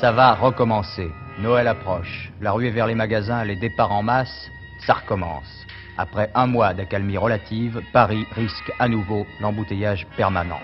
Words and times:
Ça 0.00 0.12
va 0.12 0.34
recommencer. 0.34 1.10
Noël 1.40 1.68
approche. 1.68 2.32
La 2.40 2.52
ruée 2.52 2.70
vers 2.70 2.86
les 2.86 2.94
magasins, 2.94 3.44
les 3.44 3.56
départs 3.56 3.92
en 3.92 4.02
masse, 4.02 4.50
ça 4.86 4.94
recommence. 4.94 5.66
Après 5.98 6.30
un 6.34 6.46
mois 6.46 6.72
d'accalmie 6.72 7.18
relative, 7.18 7.82
Paris 7.92 8.24
risque 8.34 8.72
à 8.78 8.88
nouveau 8.88 9.26
l'embouteillage 9.42 10.06
permanent 10.16 10.60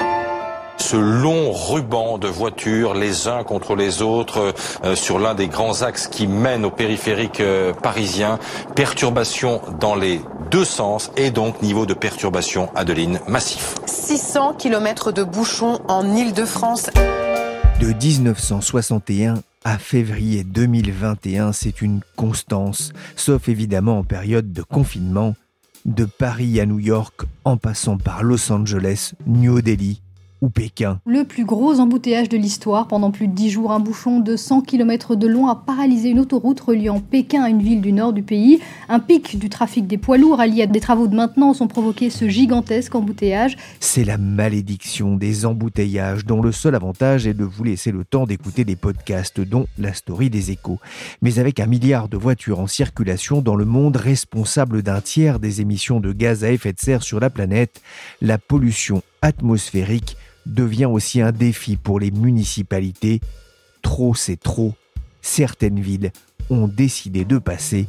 ce 0.79 0.97
long 0.97 1.53
ruban 1.53 2.17
de 2.17 2.29
voitures 2.29 2.95
les 2.95 3.27
uns 3.27 3.43
contre 3.43 3.75
les 3.75 4.03
autres 4.03 4.55
euh, 4.85 4.95
sur 4.95 5.19
l'un 5.19 5.35
des 5.35 5.49
grands 5.49 5.83
axes 5.83 6.07
qui 6.07 6.29
mènent 6.29 6.65
au 6.65 6.71
périphérique 6.71 7.41
euh, 7.41 7.73
parisien. 7.73 8.39
Perturbation 8.77 9.63
dans 9.81 9.97
les 9.97 10.21
deux 10.53 10.65
sens 10.65 11.11
et 11.17 11.33
donc 11.33 11.61
niveau 11.61 11.87
de 11.87 11.95
perturbation, 11.95 12.71
Adeline, 12.77 13.19
massif. 13.27 13.75
600 13.87 14.55
km 14.55 15.11
de 15.11 15.25
bouchons 15.25 15.81
en 15.89 16.15
Ile-de-France. 16.15 16.91
De 17.81 17.89
1961 17.89 19.43
à 19.63 19.77
février 19.77 20.45
2021, 20.45 21.53
c'est 21.53 21.83
une 21.83 22.01
constance, 22.17 22.95
sauf 23.17 23.51
évidemment 23.51 23.99
en 23.99 24.03
période 24.03 24.51
de 24.51 24.63
confinement, 24.63 25.35
de 25.85 26.07
Paris 26.07 26.59
à 26.59 26.65
New 26.65 26.79
York 26.79 27.27
en 27.45 27.59
passant 27.59 27.99
par 27.99 28.23
Los 28.23 28.51
Angeles, 28.51 29.13
New 29.27 29.61
Delhi, 29.61 30.01
ou 30.47 30.49
Pékin. 30.49 31.01
Le 31.07 31.25
plus 31.25 31.45
gros 31.45 31.81
embouteillage 31.81 32.29
de 32.29 32.37
l'histoire. 32.37 32.87
Pendant 32.87 33.11
plus 33.11 33.27
de 33.27 33.35
10 33.35 33.51
jours, 33.51 33.73
un 33.73 33.81
bouchon 33.81 34.21
de 34.21 34.37
100 34.37 34.61
km 34.61 35.17
de 35.17 35.27
long 35.27 35.49
a 35.49 35.57
paralysé 35.57 36.11
une 36.11 36.21
autoroute 36.21 36.61
reliant 36.61 37.01
Pékin 37.01 37.43
à 37.43 37.49
une 37.49 37.63
ville 37.63 37.81
du 37.81 37.93
nord 37.93 38.13
du 38.13 38.23
pays. 38.23 38.61
Un 38.89 39.01
pic 39.01 39.39
du 39.41 39.49
trafic 39.49 39.89
des 39.89 39.99
poids 39.99 40.19
lourds 40.19 40.41
allié 40.41 40.63
à 40.63 40.67
des 40.67 40.79
travaux 40.79 41.09
de 41.09 41.17
maintenance 41.17 41.61
ont 41.61 41.67
provoqué 41.67 42.11
ce 42.11 42.29
gigantesque 42.29 42.95
embouteillage. 42.95 43.57
C'est 43.81 44.05
la 44.05 44.19
malédiction 44.19 45.17
des 45.17 45.47
embouteillages 45.47 46.25
dont 46.25 46.41
le 46.41 46.53
seul 46.53 46.77
avantage 46.77 47.27
est 47.27 47.35
de 47.35 47.45
vous 47.45 47.65
laisser 47.65 47.91
le 47.91 48.05
temps 48.05 48.25
d'écouter 48.25 48.65
des 48.65 48.77
podcasts 48.77 49.41
dont 49.41 49.67
la 49.79 49.95
story 49.95 50.31
des 50.31 50.53
échos. 50.53 50.79
Mais 51.23 51.41
avec 51.41 51.59
un 51.59 51.67
milliard 51.67 52.09
de 52.09 52.17
voitures 52.17 52.61
en 52.61 52.69
circulation 52.69 53.43
dans 53.43 53.57
le 53.57 53.65
monde 53.65 53.97
responsable 53.97 54.83
d'un 54.83 55.01
tiers 55.01 55.41
des 55.41 55.61
émissions 55.61 55.99
de 55.99 56.13
gaz 56.13 56.45
à 56.45 56.53
effet 56.53 56.73
de 56.73 56.79
serre 56.79 57.03
sur 57.03 57.19
la 57.19 57.31
planète, 57.31 57.83
la 58.23 58.39
pollution 58.39 59.03
atmosphérique 59.23 60.17
devient 60.47 60.87
aussi 60.87 61.21
un 61.21 61.33
défi 61.33 61.77
pour 61.77 62.01
les 62.01 62.11
municipalités. 62.11 63.21
Trop, 63.83 64.15
c'est 64.15 64.41
trop. 64.41 64.75
Certaines 65.21 65.81
villes 65.81 66.13
ont 66.51 66.69
décidé 66.69 67.25
de 67.25 67.39
passer 67.39 67.87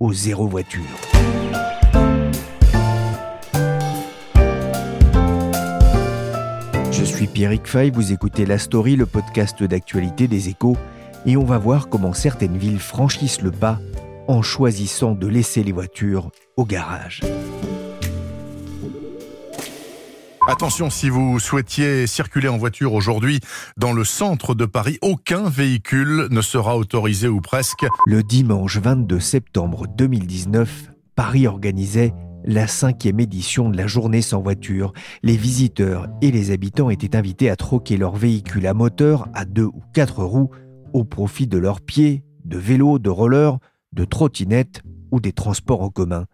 au 0.00 0.12
zéro 0.12 0.48
voiture. 0.48 0.82
Je 6.90 7.04
suis 7.04 7.26
Pierrick 7.26 7.66
Fay, 7.66 7.90
vous 7.90 8.12
écoutez 8.12 8.46
La 8.46 8.58
Story, 8.58 8.96
le 8.96 9.06
podcast 9.06 9.62
d'actualité 9.62 10.28
des 10.28 10.48
échos, 10.48 10.76
et 11.26 11.36
on 11.36 11.44
va 11.44 11.58
voir 11.58 11.88
comment 11.88 12.12
certaines 12.12 12.56
villes 12.56 12.80
franchissent 12.80 13.42
le 13.42 13.50
pas 13.50 13.78
en 14.28 14.42
choisissant 14.42 15.12
de 15.12 15.26
laisser 15.26 15.62
les 15.62 15.72
voitures 15.72 16.30
au 16.56 16.64
garage. 16.64 17.22
Attention, 20.50 20.88
si 20.88 21.10
vous 21.10 21.38
souhaitiez 21.38 22.06
circuler 22.06 22.48
en 22.48 22.56
voiture 22.56 22.94
aujourd'hui 22.94 23.40
dans 23.76 23.92
le 23.92 24.02
centre 24.02 24.54
de 24.54 24.64
Paris, 24.64 24.96
aucun 25.02 25.50
véhicule 25.50 26.28
ne 26.30 26.40
sera 26.40 26.78
autorisé 26.78 27.28
ou 27.28 27.42
presque. 27.42 27.84
Le 28.06 28.22
dimanche 28.22 28.78
22 28.78 29.20
septembre 29.20 29.86
2019, 29.88 30.90
Paris 31.14 31.46
organisait 31.46 32.14
la 32.46 32.66
cinquième 32.66 33.20
édition 33.20 33.68
de 33.68 33.76
la 33.76 33.86
journée 33.86 34.22
sans 34.22 34.40
voiture. 34.40 34.94
Les 35.22 35.36
visiteurs 35.36 36.06
et 36.22 36.30
les 36.30 36.50
habitants 36.50 36.88
étaient 36.88 37.14
invités 37.14 37.50
à 37.50 37.56
troquer 37.56 37.98
leur 37.98 38.16
véhicule 38.16 38.66
à 38.66 38.72
moteur 38.72 39.28
à 39.34 39.44
deux 39.44 39.66
ou 39.66 39.82
quatre 39.92 40.24
roues 40.24 40.48
au 40.94 41.04
profit 41.04 41.46
de 41.46 41.58
leurs 41.58 41.82
pieds, 41.82 42.24
de 42.46 42.56
vélos, 42.56 42.98
de 42.98 43.10
rollers, 43.10 43.58
de 43.92 44.06
trottinettes 44.06 44.80
ou 45.10 45.20
des 45.20 45.32
transports 45.32 45.82
en 45.82 45.90
commun. 45.90 46.24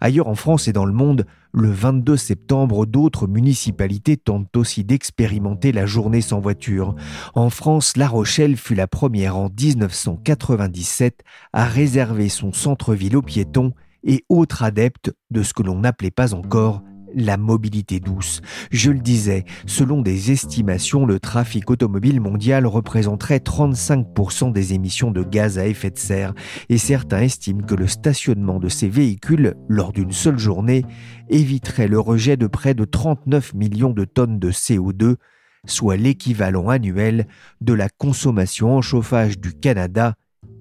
Ailleurs 0.00 0.28
en 0.28 0.34
France 0.34 0.68
et 0.68 0.72
dans 0.72 0.84
le 0.84 0.92
monde, 0.92 1.26
le 1.52 1.70
22 1.70 2.16
septembre, 2.16 2.86
d'autres 2.86 3.26
municipalités 3.26 4.16
tentent 4.16 4.56
aussi 4.56 4.84
d'expérimenter 4.84 5.72
la 5.72 5.86
journée 5.86 6.20
sans 6.20 6.40
voiture. 6.40 6.94
En 7.34 7.50
France, 7.50 7.96
La 7.96 8.08
Rochelle 8.08 8.56
fut 8.56 8.74
la 8.74 8.86
première 8.86 9.36
en 9.36 9.48
1997 9.48 11.22
à 11.52 11.64
réserver 11.64 12.28
son 12.28 12.52
centre-ville 12.52 13.16
aux 13.16 13.22
piétons 13.22 13.72
et 14.04 14.24
autres 14.28 14.62
adeptes 14.62 15.12
de 15.30 15.42
ce 15.42 15.52
que 15.52 15.62
l'on 15.62 15.80
n'appelait 15.80 16.10
pas 16.10 16.34
encore 16.34 16.82
la 17.16 17.36
mobilité 17.38 17.98
douce. 17.98 18.42
Je 18.70 18.90
le 18.92 19.00
disais, 19.00 19.44
selon 19.66 20.02
des 20.02 20.30
estimations, 20.30 21.06
le 21.06 21.18
trafic 21.18 21.70
automobile 21.70 22.20
mondial 22.20 22.66
représenterait 22.66 23.38
35% 23.38 24.52
des 24.52 24.74
émissions 24.74 25.10
de 25.10 25.24
gaz 25.24 25.58
à 25.58 25.66
effet 25.66 25.90
de 25.90 25.98
serre 25.98 26.34
et 26.68 26.78
certains 26.78 27.22
estiment 27.22 27.62
que 27.62 27.74
le 27.74 27.86
stationnement 27.86 28.60
de 28.60 28.68
ces 28.68 28.88
véhicules 28.88 29.54
lors 29.68 29.92
d'une 29.92 30.12
seule 30.12 30.38
journée 30.38 30.84
éviterait 31.30 31.88
le 31.88 31.98
rejet 31.98 32.36
de 32.36 32.46
près 32.46 32.74
de 32.74 32.84
39 32.84 33.54
millions 33.54 33.90
de 33.90 34.04
tonnes 34.04 34.38
de 34.38 34.52
CO2, 34.52 35.16
soit 35.64 35.96
l'équivalent 35.96 36.68
annuel 36.68 37.26
de 37.62 37.72
la 37.72 37.88
consommation 37.88 38.76
en 38.76 38.82
chauffage 38.82 39.40
du 39.40 39.54
Canada, 39.54 40.14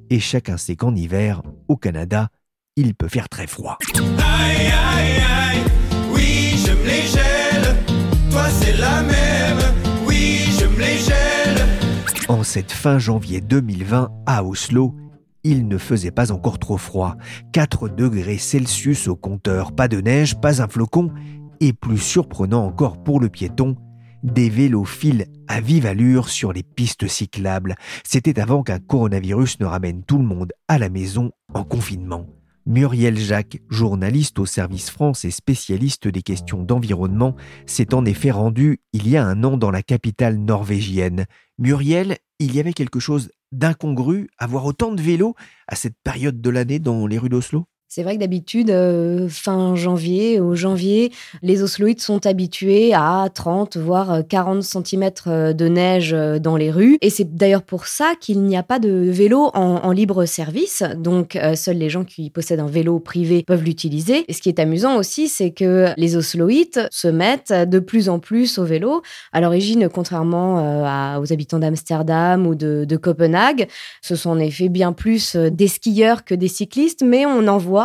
et 0.10 0.20
chacun 0.20 0.58
sait 0.58 0.76
qu'en 0.76 0.96
hiver, 0.96 1.42
au 1.68 1.76
Canada, 1.76 2.30
il 2.76 2.96
peut 2.96 3.08
faire 3.08 3.30
très 3.30 3.48
froid. 3.48 3.78
En 12.28 12.44
cette 12.44 12.72
fin 12.72 13.00
janvier 13.00 13.42
2020, 13.42 14.12
à 14.26 14.44
Oslo, 14.44 14.96
il 15.44 15.68
ne 15.68 15.78
faisait 15.78 16.12
pas 16.12 16.32
encore 16.32 16.60
trop 16.60 16.78
froid. 16.78 17.16
4 17.54 17.90
degrés 17.90 18.38
Celsius 18.38 19.08
au 19.08 19.16
compteur, 19.16 19.72
pas 19.72 19.88
de 19.88 20.02
neige, 20.02 20.40
pas 20.40 20.62
un 20.62 20.68
flocon, 20.68 21.12
et 21.60 21.72
plus 21.74 22.00
surprenant 22.00 22.66
encore 22.66 23.04
pour 23.04 23.20
le 23.20 23.30
piéton, 23.30 23.76
des 24.24 24.50
vélos 24.50 24.86
filent 24.86 25.28
à 25.48 25.62
vive 25.62 25.86
allure 25.86 26.30
sur 26.30 26.52
les 26.52 26.64
pistes 26.64 27.08
cyclables. 27.08 27.76
C'était 28.04 28.40
avant 28.40 28.64
qu'un 28.64 28.80
coronavirus 28.80 29.60
ne 29.60 29.66
ramène 29.66 30.04
tout 30.04 30.18
le 30.18 30.26
monde 30.26 30.52
à 30.68 30.80
la 30.80 30.90
maison 30.90 31.32
en 31.54 31.64
confinement. 31.64 32.26
Muriel 32.68 33.16
Jacques, 33.16 33.62
journaliste 33.70 34.40
au 34.40 34.48
service 34.48 34.90
France 34.90 35.24
et 35.24 35.30
spécialiste 35.30 36.08
des 36.08 36.24
questions 36.24 36.64
d'environnement, 36.64 37.36
s'est 37.68 37.94
en 37.94 38.06
effet 38.06 38.32
rendue 38.32 38.80
il 38.92 39.08
y 39.08 39.18
a 39.18 39.26
un 39.26 39.44
an 39.44 39.56
dans 39.56 39.70
la 39.70 39.84
capitale 39.84 40.38
norvégienne. 40.38 41.26
Muriel, 41.60 42.18
il 42.40 42.56
y 42.56 42.60
avait 42.60 42.74
quelque 42.74 43.00
chose 43.00 43.30
d'incongru 43.52 44.30
à 44.40 44.48
voir 44.48 44.66
autant 44.66 44.92
de 44.92 45.02
vélos 45.02 45.36
à 45.68 45.76
cette 45.76 45.98
période 46.04 46.42
de 46.42 46.50
l'année 46.50 46.80
dans 46.80 47.06
les 47.06 47.20
rues 47.20 47.30
d'Oslo? 47.30 47.66
C'est 47.96 48.04
vrai 48.04 48.16
que 48.16 48.20
d'habitude, 48.20 48.72
euh, 48.72 49.30
fin 49.30 49.74
janvier 49.74 50.42
ou 50.42 50.54
janvier, 50.54 51.14
les 51.42 51.64
Osloïdes 51.64 52.02
sont 52.02 52.26
habitués 52.26 52.94
à 52.94 53.30
30 53.34 53.78
voire 53.78 54.20
40 54.28 54.64
cm 54.64 55.12
euh, 55.28 55.54
de 55.54 55.70
neige 55.70 56.12
euh, 56.14 56.38
dans 56.38 56.58
les 56.58 56.72
rues. 56.72 56.98
Et 57.00 57.10
c'est 57.10 57.38
d'ailleurs 57.38 57.62
pour 57.62 57.88
ça 57.88 58.12
qu'il 58.20 58.42
n'y 58.42 58.58
a 58.58 58.64
pas 58.64 58.80
de 58.80 58.90
vélo 58.90 59.50
en, 59.54 59.92
libre 59.94 60.26
service. 60.26 60.84
Donc, 60.98 61.40
seuls 61.56 61.78
les 61.78 61.90
gens 61.90 62.04
qui 62.04 62.30
possèdent 62.30 62.60
un 62.60 62.68
vélo 62.68 63.00
privé 63.00 63.44
peuvent 63.48 63.64
l'utiliser. 63.64 64.26
Et 64.28 64.34
ce 64.34 64.42
qui 64.42 64.50
est 64.50 64.60
amusant 64.60 64.98
aussi, 64.98 65.30
c'est 65.30 65.52
que 65.52 65.88
les 65.96 66.18
Osloïdes 66.18 66.90
se 66.92 67.08
mettent 67.08 67.54
de 67.54 67.80
plus 67.80 68.10
en 68.10 68.20
plus 68.20 68.58
au 68.58 68.66
vélo. 68.66 69.04
À 69.32 69.40
l'origine, 69.40 69.88
contrairement 69.88 71.20
aux 71.20 71.32
habitants 71.32 71.60
d'Amsterdam 71.60 72.46
ou 72.46 72.56
de, 72.56 72.84
de 72.84 72.98
Copenhague, 72.98 73.70
ce 74.02 74.18
sont 74.18 74.32
en 74.32 74.40
effet 74.40 74.68
bien 74.68 74.92
plus 74.92 75.38
des 75.38 75.68
skieurs 75.70 76.26
que 76.26 76.36
des 76.36 76.50
cyclistes, 76.50 77.04
mais 77.04 77.26
on 77.26 77.48
en 77.48 77.58
voit 77.58 77.85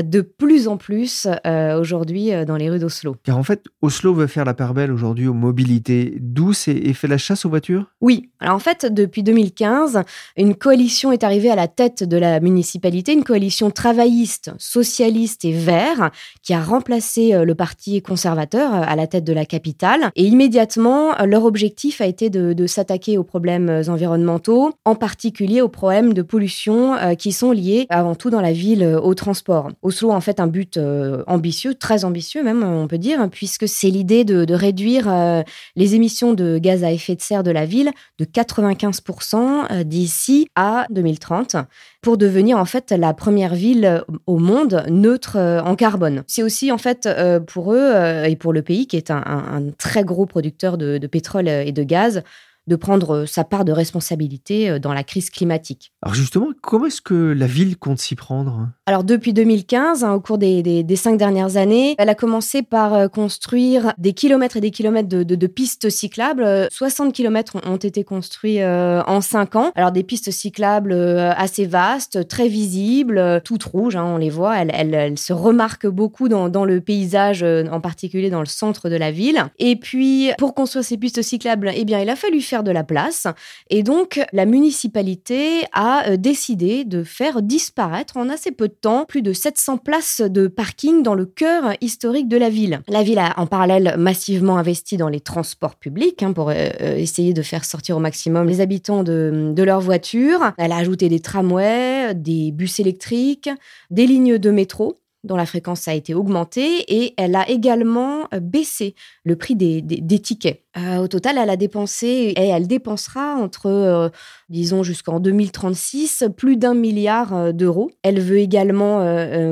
de 0.00 0.20
plus 0.20 0.68
en 0.68 0.76
plus 0.76 1.26
euh, 1.46 1.78
aujourd'hui 1.78 2.32
euh, 2.32 2.44
dans 2.44 2.56
les 2.56 2.70
rues 2.70 2.78
d'Oslo. 2.78 3.16
Car 3.24 3.36
en 3.36 3.42
fait, 3.42 3.64
Oslo 3.82 4.14
veut 4.14 4.26
faire 4.28 4.44
la 4.44 4.54
part 4.54 4.72
belle 4.72 4.92
aujourd'hui 4.92 5.26
aux 5.26 5.34
mobilités 5.34 6.16
douces 6.20 6.68
et, 6.68 6.92
fait 6.92 7.08
la 7.08 7.18
chasse 7.18 7.44
aux 7.44 7.48
voitures? 7.48 7.86
Oui. 8.00 8.30
Alors 8.40 8.56
en 8.56 8.60
fait, 8.60 8.86
depuis 8.86 9.22
2015, 9.22 10.02
une 10.36 10.54
coalition 10.54 11.12
est 11.12 11.24
arrivée 11.24 11.50
à 11.50 11.56
la 11.56 11.68
tête 11.68 12.04
de 12.04 12.16
la 12.16 12.40
municipalité, 12.40 13.12
une 13.12 13.24
coalition 13.24 13.70
travailliste, 13.70 14.52
socialiste 14.58 15.44
et 15.44 15.52
vert, 15.52 16.10
qui 16.42 16.54
a 16.54 16.62
remplacé 16.62 17.34
euh, 17.34 17.44
le 17.44 17.54
parti 17.54 18.00
conservateur 18.02 18.72
à 18.72 18.94
la 18.96 19.06
tête 19.06 19.24
de 19.24 19.32
la 19.32 19.44
capitale. 19.44 20.10
Et 20.14 20.24
immédiatement, 20.24 21.14
leur 21.24 21.44
objectif 21.44 22.00
a 22.00 22.06
été 22.06 22.30
de, 22.30 22.52
de 22.52 22.66
s'attaquer 22.66 23.18
aux 23.18 23.24
problèmes 23.24 23.82
environnementaux, 23.88 24.72
en 24.84 24.94
particulier 24.94 25.60
aux 25.60 25.68
problèmes 25.68 26.14
de 26.14 26.22
pollution 26.22 26.96
qui 27.18 27.32
sont 27.32 27.52
liés 27.52 27.86
avant 27.88 28.14
tout 28.14 28.30
dans 28.30 28.40
la 28.40 28.52
ville 28.52 28.84
au 28.84 29.14
transport. 29.14 29.70
Oslo 29.82 30.10
a 30.10 30.14
en 30.14 30.20
fait 30.20 30.40
un 30.40 30.46
but 30.46 30.76
euh, 30.76 31.24
ambitieux, 31.26 31.74
très 31.74 32.04
ambitieux 32.04 32.42
même, 32.42 32.62
on 32.62 32.86
peut 32.86 32.98
dire, 32.98 33.28
puisque 33.30 33.66
c'est 33.66 33.88
l'idée 33.88 34.24
de, 34.24 34.52
réduire 34.52 35.08
euh, 35.08 35.42
les 35.76 35.94
émissions 35.94 36.34
de 36.34 36.58
gaz 36.58 36.84
à 36.84 36.92
effet 36.92 37.14
de 37.14 37.20
serre 37.20 37.42
de 37.42 37.50
la 37.50 37.64
ville 37.64 37.90
de 38.18 38.24
95% 38.24 39.36
euh, 39.70 39.84
d'ici 39.84 40.48
à 40.54 40.86
2030 40.90 41.56
pour 42.02 42.18
devenir 42.18 42.58
en 42.58 42.64
fait 42.64 42.90
la 42.90 43.14
première 43.14 43.54
ville 43.54 44.02
au 44.26 44.38
monde 44.38 44.84
neutre 44.88 45.36
en 45.38 45.76
carbone. 45.76 46.24
C'est 46.26 46.42
aussi 46.42 46.72
en 46.72 46.78
fait 46.78 47.08
pour 47.46 47.74
eux 47.74 47.92
et 48.24 48.36
pour 48.36 48.54
le 48.54 48.62
pays 48.62 48.86
qui 48.86 48.96
est 48.96 49.10
un, 49.10 49.62
très 49.76 50.02
gros 50.02 50.24
producteur 50.24 50.78
de 50.78 51.06
pétrole 51.06 51.48
et 51.48 51.72
de 51.72 51.82
gaz 51.82 52.22
de 52.66 52.76
prendre 52.76 53.16
euh, 53.16 53.26
sa 53.26 53.44
part 53.44 53.64
de 53.64 53.72
responsabilité 53.72 54.70
euh, 54.70 54.78
dans 54.78 54.92
la 54.92 55.02
crise 55.02 55.30
climatique. 55.30 55.92
Alors 56.02 56.14
justement, 56.14 56.48
comment 56.62 56.86
est-ce 56.86 57.00
que 57.00 57.14
la 57.14 57.46
ville 57.46 57.76
compte 57.76 57.98
s'y 57.98 58.14
prendre? 58.14 58.68
Alors 58.86 59.04
depuis 59.04 59.32
2015, 59.32 60.04
hein, 60.04 60.12
au 60.12 60.20
cours 60.20 60.38
des, 60.38 60.84
cinq 60.96 61.16
dernières 61.16 61.56
années, 61.56 61.94
elle 61.98 62.08
a 62.08 62.14
commencé 62.14 62.62
par 62.62 62.94
euh, 62.94 63.08
construire 63.08 63.92
des 63.98 64.12
kilomètres 64.12 64.56
et 64.56 64.60
des 64.60 64.70
kilomètres 64.70 65.08
de, 65.08 65.46
pistes 65.46 65.90
cyclables. 65.90 66.68
60 66.70 67.12
kilomètres 67.12 67.56
ont 67.66 67.76
été 67.76 68.04
construits 68.04 68.62
en 68.62 69.20
cinq 69.20 69.56
ans. 69.56 69.72
Alors 69.74 69.90
des 69.90 70.04
pistes 70.04 70.30
cyclables 70.30 70.92
assez 70.92 71.66
vastes, 71.66 72.28
très 72.28 72.46
visibles, 72.46 73.40
toutes 73.44 73.64
rouges, 73.64 73.96
hein, 73.96 74.04
on 74.04 74.16
les 74.16 74.30
voit. 74.30 74.56
Elles, 74.58 75.18
se 75.18 75.32
remarquent 75.32 75.88
beaucoup 75.88 76.28
dans, 76.28 76.48
dans, 76.48 76.64
le 76.64 76.80
paysage, 76.80 77.42
en 77.42 77.80
particulier 77.80 78.30
dans 78.30 78.40
le 78.40 78.46
centre 78.46 78.88
de 78.88 78.96
la 78.96 79.10
ville. 79.10 79.44
Et 79.58 79.76
puis, 79.76 80.30
pour 80.38 80.54
construire 80.54 80.84
ces 80.84 80.96
pistes 80.96 81.22
cyclables, 81.22 81.72
eh 81.74 81.84
bien, 81.84 81.98
il 81.98 82.08
a 82.08 82.16
fallu 82.16 82.40
faire 82.50 82.62
de 82.62 82.70
la 82.70 82.84
place. 82.84 83.26
Et 83.70 83.82
donc, 83.82 84.20
la 84.32 84.44
municipalité 84.44 85.64
a 85.72 86.08
euh, 86.08 86.16
décidé 86.16 86.84
de 86.84 87.04
faire 87.04 87.42
disparaître 87.42 88.16
en 88.16 88.28
assez 88.28 88.50
peu 88.50 88.68
de 88.68 88.74
temps 88.74 89.04
plus 89.06 89.22
de 89.22 89.32
700 89.32 89.78
places 89.78 90.20
de 90.20 90.48
parking 90.48 91.02
dans 91.02 91.14
le 91.14 91.24
cœur 91.24 91.72
historique 91.80 92.28
de 92.28 92.36
la 92.36 92.50
ville. 92.50 92.80
La 92.88 93.02
ville 93.02 93.18
a 93.18 93.38
en 93.38 93.46
parallèle 93.46 93.94
massivement 93.96 94.58
investi 94.58 94.96
dans 94.96 95.08
les 95.08 95.20
transports 95.20 95.76
publics 95.76 96.22
hein, 96.22 96.32
pour 96.32 96.50
euh, 96.50 96.54
euh, 96.80 96.96
essayer 96.96 97.32
de 97.32 97.42
faire 97.42 97.64
sortir 97.64 97.96
au 97.96 98.00
maximum 98.00 98.48
les 98.48 98.60
habitants 98.60 99.02
de, 99.02 99.52
de 99.54 99.62
leurs 99.62 99.80
voitures. 99.80 100.52
Elle 100.58 100.72
a 100.72 100.76
ajouté 100.76 101.08
des 101.08 101.20
tramways, 101.20 102.14
des 102.14 102.50
bus 102.50 102.80
électriques, 102.80 103.48
des 103.90 104.06
lignes 104.06 104.38
de 104.38 104.50
métro 104.50 104.96
dont 105.24 105.36
la 105.36 105.46
fréquence 105.46 105.86
a 105.88 105.94
été 105.94 106.14
augmentée 106.14 106.84
et 106.88 107.14
elle 107.16 107.34
a 107.34 107.48
également 107.48 108.28
baissé 108.40 108.94
le 109.24 109.36
prix 109.36 109.54
des, 109.54 109.82
des 109.82 110.18
tickets. 110.18 110.62
Euh, 110.76 110.98
au 110.98 111.08
total, 111.08 111.36
elle 111.36 111.50
a 111.50 111.56
dépensé 111.56 112.32
et 112.36 112.46
elle 112.46 112.68
dépensera 112.68 113.34
entre, 113.34 113.66
euh, 113.66 114.08
disons, 114.50 114.82
jusqu'en 114.82 115.20
2036, 115.20 116.24
plus 116.36 116.56
d'un 116.56 116.74
milliard 116.74 117.34
euh, 117.34 117.52
d'euros. 117.52 117.90
Elle 118.02 118.20
veut 118.20 118.38
également 118.38 118.80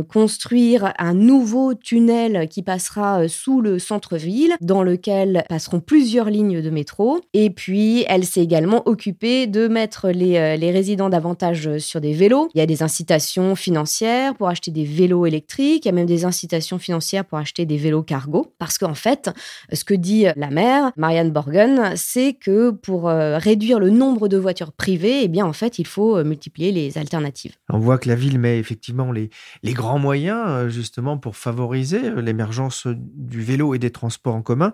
construire 0.08 0.92
un 0.98 1.14
nouveau 1.14 1.74
tunnel 1.74 2.48
qui 2.48 2.62
passera 2.62 3.28
sous 3.28 3.60
le 3.60 3.78
centre-ville, 3.78 4.54
dans 4.60 4.82
lequel 4.82 5.44
passeront 5.48 5.80
plusieurs 5.80 6.30
lignes 6.30 6.60
de 6.60 6.70
métro. 6.70 7.20
Et 7.32 7.50
puis, 7.50 8.04
elle 8.08 8.24
s'est 8.24 8.42
également 8.42 8.86
occupée 8.86 9.46
de 9.46 9.68
mettre 9.68 10.10
les, 10.10 10.70
résidents 10.70 11.08
davantage 11.08 11.78
sur 11.78 12.00
des 12.00 12.12
vélos. 12.12 12.48
Il 12.54 12.58
y 12.58 12.60
a 12.60 12.66
des 12.66 12.82
incitations 12.82 13.54
financières 13.54 14.34
pour 14.34 14.48
acheter 14.48 14.70
des 14.70 14.84
vélos 14.84 15.26
électriques. 15.26 15.84
Il 15.84 15.88
y 15.88 15.90
a 15.90 15.94
même 15.94 16.06
des 16.06 16.24
incitations 16.24 16.78
financières 16.78 17.24
pour 17.24 17.38
acheter 17.38 17.66
des 17.66 17.76
vélos 17.76 18.02
cargo. 18.02 18.52
Parce 18.58 18.78
qu'en 18.78 18.94
fait, 18.94 19.30
ce 19.72 19.84
que 19.84 19.94
dit 19.94 20.26
la 20.36 20.50
maire, 20.50 20.92
Marianne 20.96 21.30
Borgen, 21.30 21.92
c'est 21.96 22.34
que 22.34 22.70
pour 22.70 23.08
euh, 23.08 23.38
réduire 23.38 23.78
le 23.78 23.90
nombre 23.90 24.28
de 24.28 24.36
voitures 24.36 24.72
privées, 24.88 25.24
eh 25.24 25.28
bien, 25.28 25.44
en 25.44 25.52
fait, 25.52 25.78
il 25.78 25.86
faut 25.86 26.16
euh, 26.16 26.24
multiplier 26.24 26.72
les 26.72 26.96
alternatives. 26.96 27.52
On 27.68 27.78
voit 27.78 27.98
que 27.98 28.08
la 28.08 28.14
ville 28.14 28.38
met 28.38 28.58
effectivement 28.58 29.12
les, 29.12 29.28
grands 29.66 29.98
moyens, 29.98 30.44
euh, 30.46 30.68
justement, 30.70 31.18
pour 31.18 31.36
favoriser 31.36 32.10
l'émergence 32.16 32.86
du 32.86 33.42
vélo 33.42 33.74
et 33.74 33.78
des 33.78 33.90
transports 33.90 34.34
en 34.34 34.40
commun. 34.40 34.72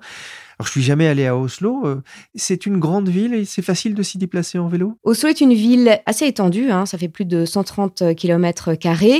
Alors, 0.58 0.66
je 0.66 0.70
suis 0.70 0.82
jamais 0.82 1.08
allé 1.08 1.26
à 1.26 1.36
Oslo. 1.36 1.84
Euh, 1.84 2.02
c'est 2.36 2.66
une 2.66 2.78
grande 2.78 3.08
ville 3.08 3.34
et 3.34 3.44
c'est 3.44 3.62
facile 3.62 3.94
de 3.94 4.02
s'y 4.02 4.18
déplacer 4.18 4.58
en 4.58 4.68
vélo? 4.68 4.96
Oslo 5.02 5.28
est 5.28 5.40
une 5.40 5.52
ville 5.52 5.98
assez 6.06 6.26
étendue, 6.26 6.70
hein, 6.70 6.86
ça 6.86 6.96
fait 6.96 7.08
plus 7.08 7.24
de 7.24 7.44
130 7.44 8.14
km. 8.14 8.70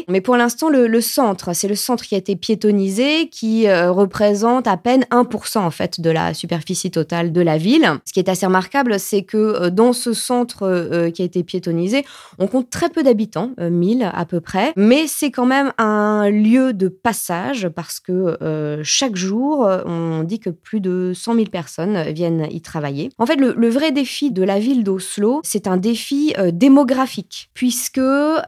Mais 0.09 0.21
pour 0.21 0.37
l'instant, 0.37 0.69
le, 0.69 1.01
centre, 1.01 1.55
c'est 1.55 1.67
le 1.67 1.75
centre 1.75 2.05
qui 2.05 2.15
a 2.15 2.19
été 2.19 2.37
piétonisé, 2.37 3.29
qui 3.29 3.67
euh, 3.67 3.91
représente 3.91 4.69
à 4.69 4.77
peine 4.77 5.05
1% 5.11 5.59
en 5.59 5.71
fait 5.71 6.01
de 6.01 6.11
la 6.11 6.35
superficie 6.35 6.91
totale 6.91 7.33
de 7.33 7.41
la 7.41 7.59
ville. 7.59 7.91
Ce 8.05 8.13
qui 8.13 8.21
est 8.21 8.29
assez 8.29 8.47
remarquable, 8.47 9.01
c'est 9.01 9.23
que 9.23 9.37
euh, 9.37 9.71
dans 9.71 9.93
ce 9.93 10.13
centre 10.13 11.11
qui 11.11 11.23
a 11.23 11.25
été 11.25 11.43
piétonisé, 11.43 12.05
on 12.39 12.47
compte 12.47 12.71
très 12.71 12.91
peu 12.91 13.03
d'habitants, 13.03 13.51
1000 13.59 14.11
à 14.13 14.25
peu 14.25 14.41
près, 14.41 14.73
mais 14.77 15.07
c'est 15.07 15.31
quand 15.31 15.47
même 15.47 15.73
un 15.79 16.31
lieu 16.31 16.73
de 16.73 16.89
passage 16.89 17.69
parce 17.69 18.01
que 18.01 18.37
chaque 18.83 19.17
jour, 19.17 19.69
on 19.87 20.23
dit 20.23 20.39
que 20.39 20.51
plus 20.51 20.81
de 20.81 21.13
100 21.25 21.35
000 21.35 21.47
personnes 21.47 22.03
viennent 22.13 22.47
y 22.51 22.61
travailler. 22.61 23.11
En 23.19 23.25
fait, 23.25 23.37
le, 23.37 23.69
vrai 23.69 23.93
défi 23.93 24.31
de 24.31 24.43
la 24.43 24.59
ville 24.59 24.85
d'Oslo, 24.85 25.41
c'est 25.43 25.67
un 25.67 25.79
défi 25.79 26.35
euh, 26.39 26.51
démographique, 26.53 27.49
puisque 27.55 28.01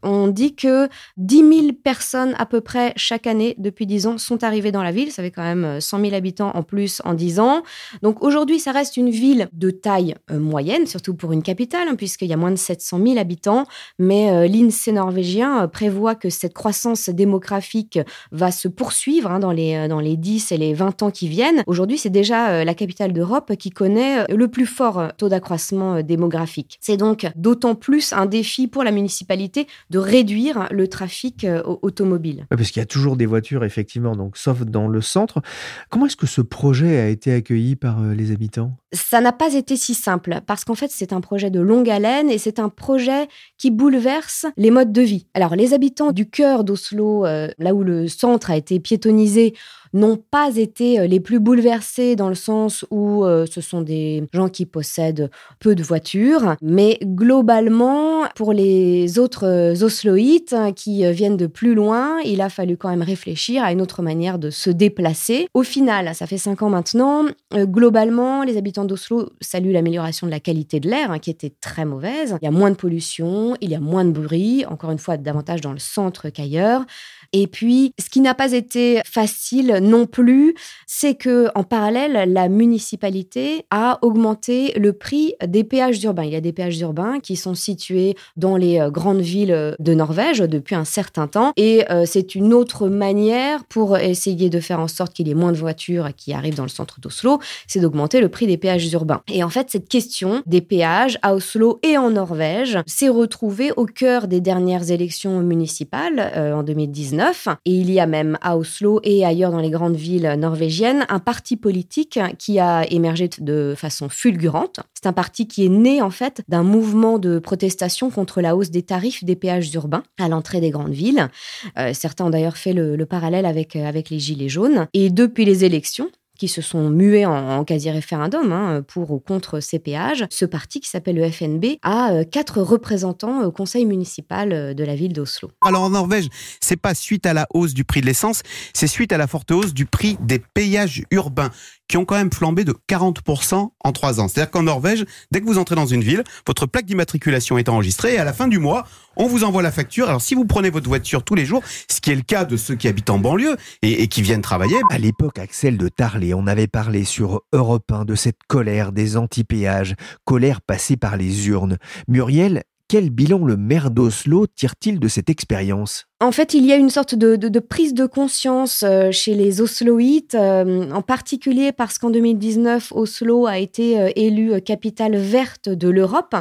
on 0.03 0.27
dit 0.27 0.55
que 0.55 0.87
10 1.17 1.37
000 1.37 1.67
personnes 1.83 2.35
à 2.37 2.45
peu 2.45 2.61
près 2.61 2.93
chaque 2.95 3.25
année 3.25 3.55
depuis 3.57 3.87
10 3.87 4.07
ans 4.07 4.17
sont 4.19 4.43
arrivées 4.43 4.71
dans 4.71 4.83
la 4.83 4.91
ville. 4.91 5.11
Ça 5.11 5.23
fait 5.23 5.31
quand 5.31 5.43
même 5.43 5.81
100 5.81 5.97
euh, 5.97 6.01
000 6.03 6.15
habitants 6.15 6.51
en 6.53 6.61
plus 6.61 7.01
en 7.03 7.15
10 7.15 7.39
ans. 7.39 7.63
Donc 8.03 8.23
aujourd'hui, 8.23 8.59
ça 8.59 8.71
reste 8.71 8.95
une 8.95 9.09
ville 9.09 9.49
de 9.53 9.71
taille 9.71 10.13
euh, 10.29 10.39
moyenne, 10.39 10.85
surtout 10.85 11.15
pour 11.15 11.31
une 11.33 11.41
capitale, 11.41 11.87
hein, 11.89 11.95
puisqu'il 11.95 12.27
y 12.27 12.33
a 12.33 12.37
moins 12.37 12.51
de 12.51 12.57
700 12.57 12.99
000 13.03 13.17
habitants. 13.17 13.65
Mais 13.97 14.47
l'INSEE 14.47 14.91
norvégien 14.91 15.67
prévoit 15.67 16.13
que 16.13 16.29
cette 16.29 16.53
croissance 16.53 17.09
démographique 17.09 17.99
va 18.31 18.51
se 18.51 18.67
poursuivre 18.67 19.31
hein, 19.31 19.39
dans, 19.39 19.51
les, 19.51 19.87
dans 19.87 19.99
les 19.99 20.15
10 20.15 20.51
et 20.51 20.57
les 20.57 20.73
20 20.75 21.01
ans 21.01 21.11
qui 21.11 21.27
viennent. 21.27 21.63
Aujourd'hui, 21.65 21.97
c'est 21.97 22.09
déjà 22.09 22.63
la 22.67 22.75
capitale 22.75 23.13
d'Europe 23.13 23.55
qui 23.55 23.71
connaît 23.71 24.19
euh, 24.19 24.35
le 24.35 24.47
plus 24.49 24.65
fort 24.65 24.99
euh, 24.99 25.07
taux 25.17 25.29
d'accroissement 25.29 25.95
euh, 25.95 26.01
démographique. 26.03 26.77
C'est 26.81 26.97
donc 26.97 27.25
d'autant 27.35 27.73
plus 27.75 28.13
un 28.13 28.25
défi 28.25 28.67
pour 28.67 28.83
la 28.83 28.91
municipalité 28.91 29.67
de 29.89 29.97
réduire 29.97 30.67
le 30.71 30.87
trafic 30.87 31.47
automobile. 31.81 32.45
parce 32.49 32.69
qu'il 32.71 32.81
y 32.81 32.83
a 32.83 32.85
toujours 32.85 33.15
des 33.15 33.25
voitures, 33.25 33.63
effectivement, 33.63 34.15
donc 34.15 34.35
sauf 34.37 34.61
dans 34.61 34.87
le 34.87 35.01
centre. 35.01 35.41
Comment 35.89 36.07
est-ce 36.07 36.17
que 36.17 36.27
ce 36.27 36.41
projet 36.41 36.99
a 36.99 37.07
été 37.07 37.33
accueilli 37.33 37.77
par 37.77 38.01
les 38.01 38.31
habitants? 38.31 38.75
Ça 38.91 39.21
n'a 39.21 39.31
pas 39.31 39.53
été 39.53 39.77
si 39.77 39.93
simple, 39.93 40.41
parce 40.45 40.65
qu'en 40.65 40.75
fait, 40.75 40.91
c'est 40.91 41.13
un 41.13 41.21
projet 41.21 41.49
de 41.49 41.61
longue 41.61 41.89
haleine 41.89 42.29
et 42.29 42.37
c'est 42.37 42.59
un 42.59 42.69
projet 42.69 43.27
qui 43.57 43.71
bouleverse 43.71 44.45
les 44.57 44.71
modes 44.71 44.91
de 44.91 45.01
vie. 45.01 45.27
Alors, 45.33 45.55
les 45.55 45.73
habitants 45.73 46.11
du 46.11 46.29
cœur 46.29 46.65
d'Oslo, 46.65 47.23
là 47.23 47.73
où 47.73 47.83
le 47.83 48.07
centre 48.07 48.51
a 48.51 48.57
été 48.57 48.79
piétonisé, 48.79 49.53
n'ont 49.97 50.17
pas 50.17 50.55
été 50.55 50.99
euh, 50.99 51.07
les 51.07 51.19
plus 51.19 51.39
bouleversés 51.39 52.15
dans 52.15 52.29
le 52.29 52.35
sens 52.35 52.85
où 52.91 53.25
euh, 53.25 53.45
ce 53.49 53.61
sont 53.61 53.81
des 53.81 54.23
gens 54.33 54.49
qui 54.49 54.65
possèdent 54.65 55.29
peu 55.59 55.75
de 55.75 55.83
voitures, 55.83 56.55
mais 56.61 56.99
globalement, 57.03 58.25
pour 58.35 58.53
les 58.53 59.19
autres 59.19 59.83
osloïtes 59.83 60.55
qui 60.75 61.09
viennent 61.11 61.37
de 61.37 61.47
plus 61.47 61.75
loin, 61.75 62.19
il 62.25 62.41
a 62.41 62.49
fallu 62.49 62.77
quand 62.77 62.89
même 62.89 63.01
réfléchir 63.01 63.63
à 63.63 63.71
une 63.71 63.81
autre 63.81 64.01
manière 64.01 64.39
de 64.39 64.49
se 64.49 64.69
déplacer. 64.69 65.47
Au 65.53 65.63
final, 65.63 66.13
ça 66.15 66.27
fait 66.27 66.37
cinq 66.37 66.61
ans 66.61 66.69
maintenant, 66.69 67.25
globalement, 67.53 68.43
les 68.43 68.57
habitants 68.57 68.85
d'Oslo 68.85 69.29
saluent 69.41 69.73
l'amélioration 69.73 70.27
de 70.27 70.31
la 70.31 70.39
qualité 70.39 70.79
de 70.79 70.89
l'air, 70.89 71.11
hein, 71.11 71.19
qui 71.19 71.29
était 71.29 71.53
très 71.61 71.85
mauvaise. 71.85 72.35
Il 72.41 72.45
y 72.45 72.47
a 72.47 72.51
moins 72.51 72.71
de 72.71 72.75
pollution, 72.75 73.55
il 73.61 73.69
y 73.69 73.75
a 73.75 73.79
moins 73.79 74.05
de 74.05 74.11
bruit, 74.11 74.65
encore 74.65 74.91
une 74.91 74.99
fois, 74.99 75.17
davantage 75.17 75.61
dans 75.61 75.73
le 75.73 75.79
centre 75.79 76.29
qu'ailleurs. 76.29 76.85
Et 77.33 77.47
puis, 77.47 77.93
ce 77.99 78.09
qui 78.09 78.21
n'a 78.21 78.33
pas 78.33 78.53
été 78.53 79.01
facile 79.05 79.79
non 79.81 80.05
plus, 80.05 80.55
c'est 80.85 81.15
que 81.15 81.47
en 81.55 81.63
parallèle, 81.63 82.31
la 82.31 82.49
municipalité 82.49 83.65
a 83.71 83.99
augmenté 84.01 84.73
le 84.77 84.93
prix 84.93 85.33
des 85.45 85.63
péages 85.63 86.03
urbains. 86.03 86.23
Il 86.23 86.31
y 86.31 86.35
a 86.35 86.41
des 86.41 86.53
péages 86.53 86.79
urbains 86.79 87.19
qui 87.19 87.35
sont 87.35 87.55
situés 87.55 88.15
dans 88.35 88.57
les 88.57 88.79
euh, 88.79 88.89
grandes 88.89 89.21
villes 89.21 89.75
de 89.79 89.93
Norvège 89.93 90.39
depuis 90.39 90.75
un 90.75 90.85
certain 90.85 91.27
temps. 91.27 91.53
Et 91.57 91.89
euh, 91.91 92.05
c'est 92.05 92.35
une 92.35 92.53
autre 92.53 92.87
manière 92.87 93.65
pour 93.65 93.97
essayer 93.97 94.49
de 94.49 94.59
faire 94.59 94.79
en 94.79 94.87
sorte 94.87 95.13
qu'il 95.13 95.27
y 95.27 95.31
ait 95.31 95.35
moins 95.35 95.51
de 95.51 95.57
voitures 95.57 96.09
qui 96.15 96.33
arrivent 96.33 96.55
dans 96.55 96.63
le 96.63 96.69
centre 96.69 96.99
d'Oslo, 96.99 97.39
c'est 97.67 97.79
d'augmenter 97.79 98.21
le 98.21 98.29
prix 98.29 98.47
des 98.47 98.57
péages 98.57 98.91
urbains. 98.93 99.21
Et 99.31 99.43
en 99.43 99.49
fait, 99.49 99.69
cette 99.69 99.89
question 99.89 100.41
des 100.45 100.61
péages 100.61 101.17
à 101.21 101.35
Oslo 101.35 101.79
et 101.83 101.97
en 101.97 102.11
Norvège 102.11 102.79
s'est 102.85 103.09
retrouvée 103.09 103.71
au 103.75 103.85
cœur 103.85 104.27
des 104.27 104.41
dernières 104.41 104.91
élections 104.91 105.39
municipales 105.41 106.31
euh, 106.35 106.53
en 106.53 106.63
2019 106.63 107.16
et 107.65 107.71
il 107.71 107.91
y 107.91 107.99
a 107.99 108.07
même 108.07 108.37
à 108.41 108.57
Oslo 108.57 108.99
et 109.03 109.25
ailleurs 109.25 109.51
dans 109.51 109.59
les 109.59 109.69
grandes 109.69 109.95
villes 109.95 110.35
norvégiennes 110.37 111.05
un 111.09 111.19
parti 111.19 111.57
politique 111.57 112.19
qui 112.37 112.59
a 112.59 112.85
émergé 112.91 113.29
de 113.39 113.73
façon 113.77 114.09
fulgurante. 114.09 114.79
C'est 114.93 115.07
un 115.07 115.13
parti 115.13 115.47
qui 115.47 115.65
est 115.65 115.69
né 115.69 116.01
en 116.01 116.09
fait 116.09 116.41
d'un 116.47 116.63
mouvement 116.63 117.19
de 117.19 117.39
protestation 117.39 118.09
contre 118.09 118.41
la 118.41 118.55
hausse 118.55 118.71
des 118.71 118.83
tarifs 118.83 119.23
des 119.23 119.35
péages 119.35 119.73
urbains 119.73 120.03
à 120.19 120.27
l'entrée 120.27 120.61
des 120.61 120.69
grandes 120.69 120.93
villes. 120.93 121.29
Euh, 121.77 121.93
certains 121.93 122.25
ont 122.25 122.29
d'ailleurs 122.29 122.57
fait 122.57 122.73
le, 122.73 122.95
le 122.95 123.05
parallèle 123.05 123.45
avec, 123.45 123.75
avec 123.75 124.09
les 124.09 124.19
Gilets 124.19 124.49
jaunes. 124.49 124.87
Et 124.93 125.09
depuis 125.09 125.45
les 125.45 125.65
élections, 125.65 126.09
qui 126.37 126.47
se 126.47 126.61
sont 126.61 126.89
mués 126.89 127.25
en, 127.25 127.63
quasi-référendum 127.63 128.51
hein, 128.51 128.83
pour 128.87 129.11
ou 129.11 129.19
contre 129.19 129.59
ces 129.59 129.79
péages. 129.79 130.25
Ce 130.29 130.45
parti, 130.45 130.79
qui 130.79 130.89
s'appelle 130.89 131.15
le 131.15 131.29
FNB, 131.29 131.77
a 131.81 132.11
euh, 132.11 132.23
quatre 132.23 132.61
représentants 132.61 133.43
au 133.43 133.51
conseil 133.51 133.85
municipal 133.85 134.53
euh, 134.53 134.73
de 134.73 134.83
la 134.83 134.95
ville 134.95 135.13
d'Oslo. 135.13 135.51
Alors 135.61 135.83
en 135.83 135.89
Norvège, 135.89 136.27
c'est 136.61 136.77
pas 136.77 136.93
suite 136.93 137.25
à 137.25 137.33
la 137.33 137.47
hausse 137.53 137.73
du 137.73 137.83
prix 137.83 138.01
de 138.01 138.05
l'essence, 138.05 138.43
c'est 138.73 138.87
suite 138.87 139.11
à 139.11 139.17
la 139.17 139.27
forte 139.27 139.51
hausse 139.51 139.73
du 139.73 139.85
prix 139.85 140.17
des 140.21 140.39
péages 140.39 141.03
urbains 141.11 141.51
qui 141.87 141.97
ont 141.97 142.05
quand 142.05 142.15
même 142.15 142.31
flambé 142.31 142.63
de 142.63 142.75
40% 142.89 143.69
en 143.79 143.91
trois 143.91 144.19
ans. 144.19 144.27
C'est-à-dire 144.27 144.51
qu'en 144.51 144.63
Norvège, 144.63 145.05
dès 145.31 145.39
que 145.39 145.45
vous 145.45 145.57
entrez 145.57 145.75
dans 145.75 145.85
une 145.85 146.03
ville, 146.03 146.23
votre 146.45 146.65
plaque 146.65 146.85
d'immatriculation 146.85 147.57
est 147.57 147.69
enregistrée 147.69 148.15
et 148.15 148.17
à 148.17 148.23
la 148.23 148.33
fin 148.33 148.47
du 148.47 148.59
mois, 148.59 148.85
on 149.17 149.27
vous 149.27 149.43
envoie 149.43 149.61
la 149.61 149.71
facture. 149.71 150.09
Alors 150.09 150.21
si 150.21 150.35
vous 150.35 150.45
prenez 150.45 150.69
votre 150.69 150.87
voiture 150.87 151.23
tous 151.23 151.35
les 151.35 151.45
jours, 151.45 151.61
ce 151.89 151.99
qui 152.01 152.11
est 152.11 152.15
le 152.15 152.21
cas 152.21 152.45
de 152.45 152.57
ceux 152.57 152.75
qui 152.75 152.87
habitent 152.87 153.09
en 153.09 153.19
banlieue 153.19 153.57
et, 153.81 154.07
qui 154.07 154.21
viennent 154.21 154.41
travailler. 154.41 154.77
À 154.91 154.97
l'époque, 154.97 155.39
Axel 155.39 155.77
de 155.77 155.87
Tarlé, 155.89 156.33
on 156.33 156.47
avait 156.47 156.67
parlé 156.67 157.03
sur 157.03 157.41
Europe 157.53 157.91
1 157.91 158.05
de 158.05 158.15
cette 158.15 158.39
colère 158.47 158.91
des 158.91 159.17
anti-péages, 159.17 159.95
colère 160.25 160.61
passée 160.61 160.97
par 160.97 161.17
les 161.17 161.47
urnes. 161.47 161.77
Muriel, 162.07 162.63
quel 162.87 163.09
bilan 163.09 163.45
le 163.45 163.57
maire 163.57 163.91
d'Oslo 163.91 164.47
tire-t-il 164.47 164.99
de 164.99 165.07
cette 165.07 165.29
expérience? 165.29 166.05
En 166.19 166.31
fait, 166.31 166.53
il 166.53 166.65
y 166.65 166.71
a 166.71 166.77
une 166.77 166.89
sorte 166.89 167.15
de, 167.15 167.59
prise 167.59 167.93
de 167.93 168.05
conscience 168.05 168.83
euh, 168.83 169.11
chez 169.11 169.35
les 169.35 169.61
Osloïtes, 169.61 170.35
euh, 170.35 170.89
en 170.91 171.01
particulier 171.01 171.71
parce 171.71 171.99
qu'en 171.99 172.09
2019, 172.09 172.91
Oslo 172.95 173.45
a 173.45 173.59
été 173.59 173.99
euh, 173.99 174.09
élue 174.15 174.61
capitale 174.61 175.15
verte 175.17 175.69
de 175.69 175.89
l'Europe 175.89 176.35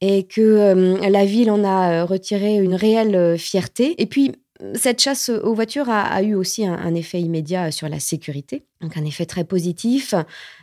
et 0.00 0.24
que 0.24 0.98
la 1.08 1.24
ville 1.24 1.50
en 1.50 1.64
a 1.64 2.04
retiré 2.04 2.56
une 2.56 2.74
réelle 2.74 3.38
fierté. 3.38 3.94
Et 4.02 4.06
puis, 4.06 4.32
cette 4.74 5.00
chasse 5.00 5.28
aux 5.30 5.54
voitures 5.54 5.88
a, 5.88 6.22
eu 6.22 6.34
aussi 6.34 6.66
un, 6.66 6.94
effet 6.94 7.20
immédiat 7.20 7.70
sur 7.70 7.88
la 7.88 7.98
sécurité 7.98 8.64
donc 8.84 8.96
un 8.98 9.04
effet 9.04 9.24
très 9.24 9.44
positif. 9.44 10.14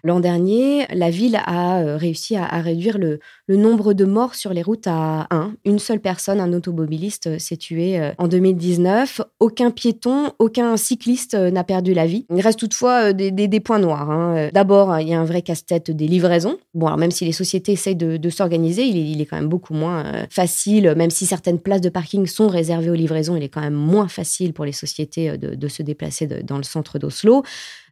L'an 0.03 0.19
dernier, 0.19 0.85
la 0.93 1.09
ville 1.09 1.39
a 1.43 1.79
euh, 1.79 1.97
réussi 1.97 2.35
à, 2.35 2.45
réduire 2.61 2.97
le, 2.97 3.19
nombre 3.49 3.93
de 3.93 4.05
morts 4.05 4.35
sur 4.35 4.53
les 4.53 4.61
routes 4.61 4.87
à 4.87 5.27
1. 5.29 5.53
Une 5.65 5.79
seule 5.79 5.99
personne, 5.99 6.39
un 6.39 6.53
automobiliste, 6.53 7.27
euh, 7.27 7.39
s'est 7.39 7.57
tué 7.57 7.99
euh, 7.99 8.11
en 8.17 8.27
2019. 8.27 9.21
Aucun 9.39 9.71
piéton, 9.71 10.31
aucun 10.39 10.77
cycliste 10.77 11.33
n'a 11.33 11.63
perdu 11.63 11.93
la 11.93 12.05
vie. 12.05 12.25
Il 12.33 12.41
reste 12.41 12.59
toutefois 12.59 13.11
des, 13.11 13.59
points 13.59 13.79
noirs. 13.79 14.09
Hein. 14.09 14.49
D'abord, 14.53 14.99
il 14.99 15.09
y 15.09 15.13
a 15.13 15.19
un 15.19 15.25
vrai 15.25 15.41
casse-tête 15.41 15.91
des 15.91 16.07
livraisons. 16.07 16.57
Même 16.75 17.11
si 17.11 17.25
les 17.25 17.31
sociétés 17.31 17.73
essayent 17.73 17.95
de, 17.95 18.29
s'organiser, 18.29 18.83
il, 18.83 19.19
est, 19.19 19.25
quand 19.25 19.35
même 19.35 19.49
beaucoup 19.49 19.73
moins 19.73 20.25
facile, 20.29 20.93
même 20.95 21.09
si 21.09 21.25
certaines 21.25 21.59
places 21.59 21.81
de 21.81 21.89
parking 21.89 22.27
sont 22.27 22.47
réservées 22.47 22.89
aux 22.89 22.95
livraisons, 22.95 23.35
il 23.35 23.43
est 23.43 23.49
quand 23.49 23.61
même 23.61 23.73
moins 23.73 24.07
facile 24.07 24.53
pour 24.53 24.65
les 24.65 24.71
sociétés 24.71 25.37
de 25.37 25.67
se 25.67 25.83
déplacer 25.83 26.27
dans 26.27 26.57
le 26.57 26.63
centre 26.63 26.99
d'Oslo. 26.99 27.43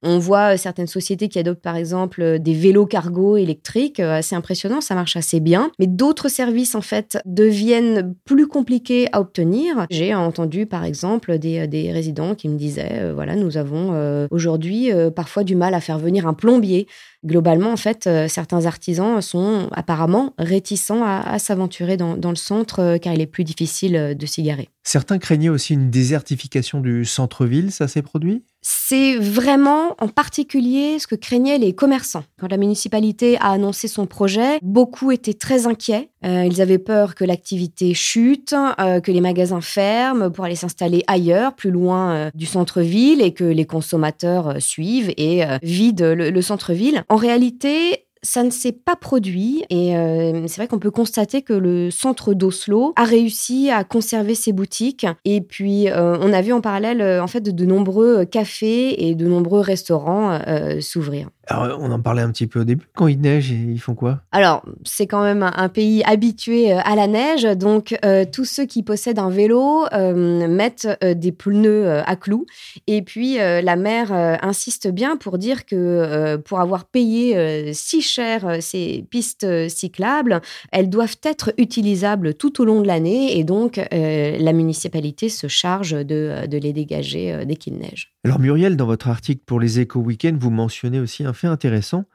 On 0.01 0.17
voit 0.17 0.53
euh, 0.53 0.57
certaines 0.57 0.87
sociétés 0.87 1.27
qui 1.27 1.39
adoptent 1.39 1.61
par 1.61 1.75
exemple 1.75 2.21
euh, 2.21 2.39
des 2.39 2.53
vélos 2.53 2.85
cargo 2.85 3.37
électriques, 3.37 3.99
euh, 3.99 4.17
assez 4.17 4.35
impressionnant, 4.35 4.81
ça 4.81 4.95
marche 4.95 5.15
assez 5.17 5.39
bien. 5.39 5.71
Mais 5.79 5.87
d'autres 5.87 6.29
services 6.29 6.75
en 6.75 6.81
fait 6.81 7.17
deviennent 7.25 8.15
plus 8.25 8.47
compliqués 8.47 9.07
à 9.11 9.19
obtenir. 9.21 9.85
J'ai 9.89 10.13
entendu 10.15 10.65
par 10.65 10.85
exemple 10.85 11.37
des, 11.37 11.59
résidents 11.91 12.35
qui 12.35 12.49
me 12.49 12.57
disaient, 12.57 13.11
voilà, 13.13 13.35
nous 13.35 13.57
avons 13.57 14.27
aujourd'hui 14.31 14.91
parfois 15.15 15.43
du 15.43 15.55
mal 15.55 15.73
à 15.73 15.81
faire 15.81 15.97
venir 15.97 16.27
un 16.27 16.33
plombier 16.33 16.87
globalement, 17.25 17.71
en 17.71 17.77
fait, 17.77 18.07
euh, 18.07 18.27
certains 18.27 18.65
artisans 18.65 19.21
sont 19.21 19.69
apparemment 19.71 20.33
réticents 20.37 21.03
à, 21.03 21.39
s'aventurer 21.39 21.97
dans, 21.97 22.15
le 22.15 22.35
centre 22.35 22.79
euh, 22.79 22.97
car 22.97 23.13
il 23.13 23.21
est 23.21 23.27
plus 23.27 23.43
difficile 23.43 23.95
euh, 23.95 24.13
de 24.13 24.25
s'y 24.25 24.43
garer. 24.43 24.69
Certains 24.83 25.19
craignaient 25.19 25.49
aussi 25.49 25.73
une 25.73 25.89
désertification 25.89 26.79
du 26.79 27.05
centre-ville, 27.05 27.71
ça 27.71 27.87
s'est 27.87 28.01
produit? 28.01 28.43
C'est 28.61 29.15
vraiment 29.17 29.95
en 29.99 30.07
particulier 30.07 30.97
ce 30.99 31.07
que 31.07 31.15
craignaient 31.15 31.57
les 31.57 31.73
commerçants. 31.73 32.23
Quand 32.39 32.49
la 32.49 32.57
municipalité 32.57 33.37
a 33.37 33.51
annoncé 33.51 33.87
son 33.87 34.05
projet, 34.05 34.57
beaucoup 34.61 35.11
étaient 35.11 35.33
très 35.33 35.67
inquiets. 35.67 36.09
ils 36.23 36.61
avaient 36.61 36.79
peur 36.79 37.15
que 37.15 37.23
l'activité 37.23 37.93
chute, 37.93 38.53
que 38.77 39.11
les 39.11 39.21
magasins 39.21 39.61
ferment 39.61 40.29
pour 40.29 40.43
aller 40.43 40.55
s'installer 40.55 41.03
ailleurs, 41.07 41.55
plus 41.55 41.71
loin 41.71 42.31
du 42.33 42.45
centre-ville, 42.45 43.21
et 43.21 43.33
que 43.33 43.45
les 43.45 43.65
consommateurs 43.65 44.55
suivent 44.59 45.13
et 45.15 45.43
vident 45.61 46.15
le 46.15 46.41
centre-ville. 46.41 47.05
En 47.09 47.15
réalité, 47.15 48.05
ça 48.21 48.43
ne 48.43 48.49
s'est 48.49 48.71
pas 48.71 48.95
produit 48.95 49.63
et 49.69 49.95
euh, 49.95 50.45
c'est 50.47 50.57
vrai 50.57 50.67
qu'on 50.67 50.79
peut 50.79 50.91
constater 50.91 51.41
que 51.41 51.53
le 51.53 51.89
centre 51.89 52.33
d'Oslo 52.33 52.93
a 52.95 53.03
réussi 53.03 53.69
à 53.71 53.83
conserver 53.83 54.35
ses 54.35 54.51
boutiques 54.51 55.07
et 55.25 55.41
puis 55.41 55.89
euh, 55.89 56.17
on 56.19 56.33
a 56.33 56.41
vu 56.41 56.51
en 56.51 56.61
parallèle 56.61 57.01
euh, 57.01 57.23
en 57.23 57.27
fait 57.27 57.41
de, 57.41 57.65
nombreux 57.65 58.25
cafés 58.25 59.07
et 59.07 59.15
de 59.15 59.25
nombreux 59.25 59.61
restaurants 59.61 60.39
s'ouvrir. 60.81 61.29
Alors, 61.49 61.79
on 61.81 61.91
en 61.91 61.99
parlait 61.99 62.21
un 62.21 62.31
petit 62.31 62.47
peu 62.47 62.61
au 62.61 62.63
début. 62.63 62.87
Quand 62.95 63.07
il 63.07 63.19
neige, 63.19 63.51
ils 63.51 63.79
font 63.79 63.95
quoi? 63.95 64.21
Alors, 64.31 64.63
c'est 64.85 65.07
quand 65.07 65.23
même 65.23 65.43
un, 65.43 65.69
pays 65.69 66.03
habitué 66.05 66.71
à 66.71 66.95
la 66.95 67.07
neige. 67.07 67.43
Donc, 67.43 67.97
tous 68.31 68.45
ceux 68.45 68.65
qui 68.65 68.83
possèdent 68.83 69.19
un 69.19 69.29
vélo 69.29 69.85
mettent 69.91 70.87
des 71.03 71.31
pneus 71.31 72.01
à 72.05 72.15
clous. 72.15 72.45
Et 72.87 73.01
puis, 73.01 73.37
la 73.37 73.75
mère 73.75 74.11
insiste 74.41 74.87
bien 74.87 75.17
pour 75.17 75.37
dire 75.37 75.65
que 75.65 76.37
pour 76.37 76.59
avoir 76.59 76.85
payé 76.85 77.73
si 77.73 78.01
cher 78.01 78.45
euh, 78.45 78.57
ces 78.61 79.05
pistes 79.09 79.43
euh, 79.43 79.69
cyclables, 79.69 80.41
elles 80.71 80.89
doivent 80.89 81.17
être 81.23 81.53
utilisables 81.57 82.33
tout 82.33 82.61
au 82.61 82.65
long 82.65 82.81
de 82.81 82.87
l'année 82.87 83.37
et 83.37 83.43
donc 83.43 83.77
euh, 83.77 84.37
la 84.37 84.53
municipalité 84.53 85.29
se 85.29 85.47
charge 85.47 85.91
de, 85.91 86.47
de 86.47 86.57
les 86.57 86.73
dégager 86.73 87.45
dès 87.45 87.55
qu'il 87.55 87.77
neige. 87.77 88.13
Alors 88.25 88.39
Muriel, 88.39 88.75
dans 88.75 88.85
votre 88.85 89.07
article 89.07 89.41
pour 89.45 89.59
les 89.59 89.79
Éco 89.79 89.99
Weekends, 89.99 90.37
vous 90.37 90.49
mentionnez 90.49 90.99
aussi 90.99 91.23
un 91.23 91.33
intéressant 91.47 92.05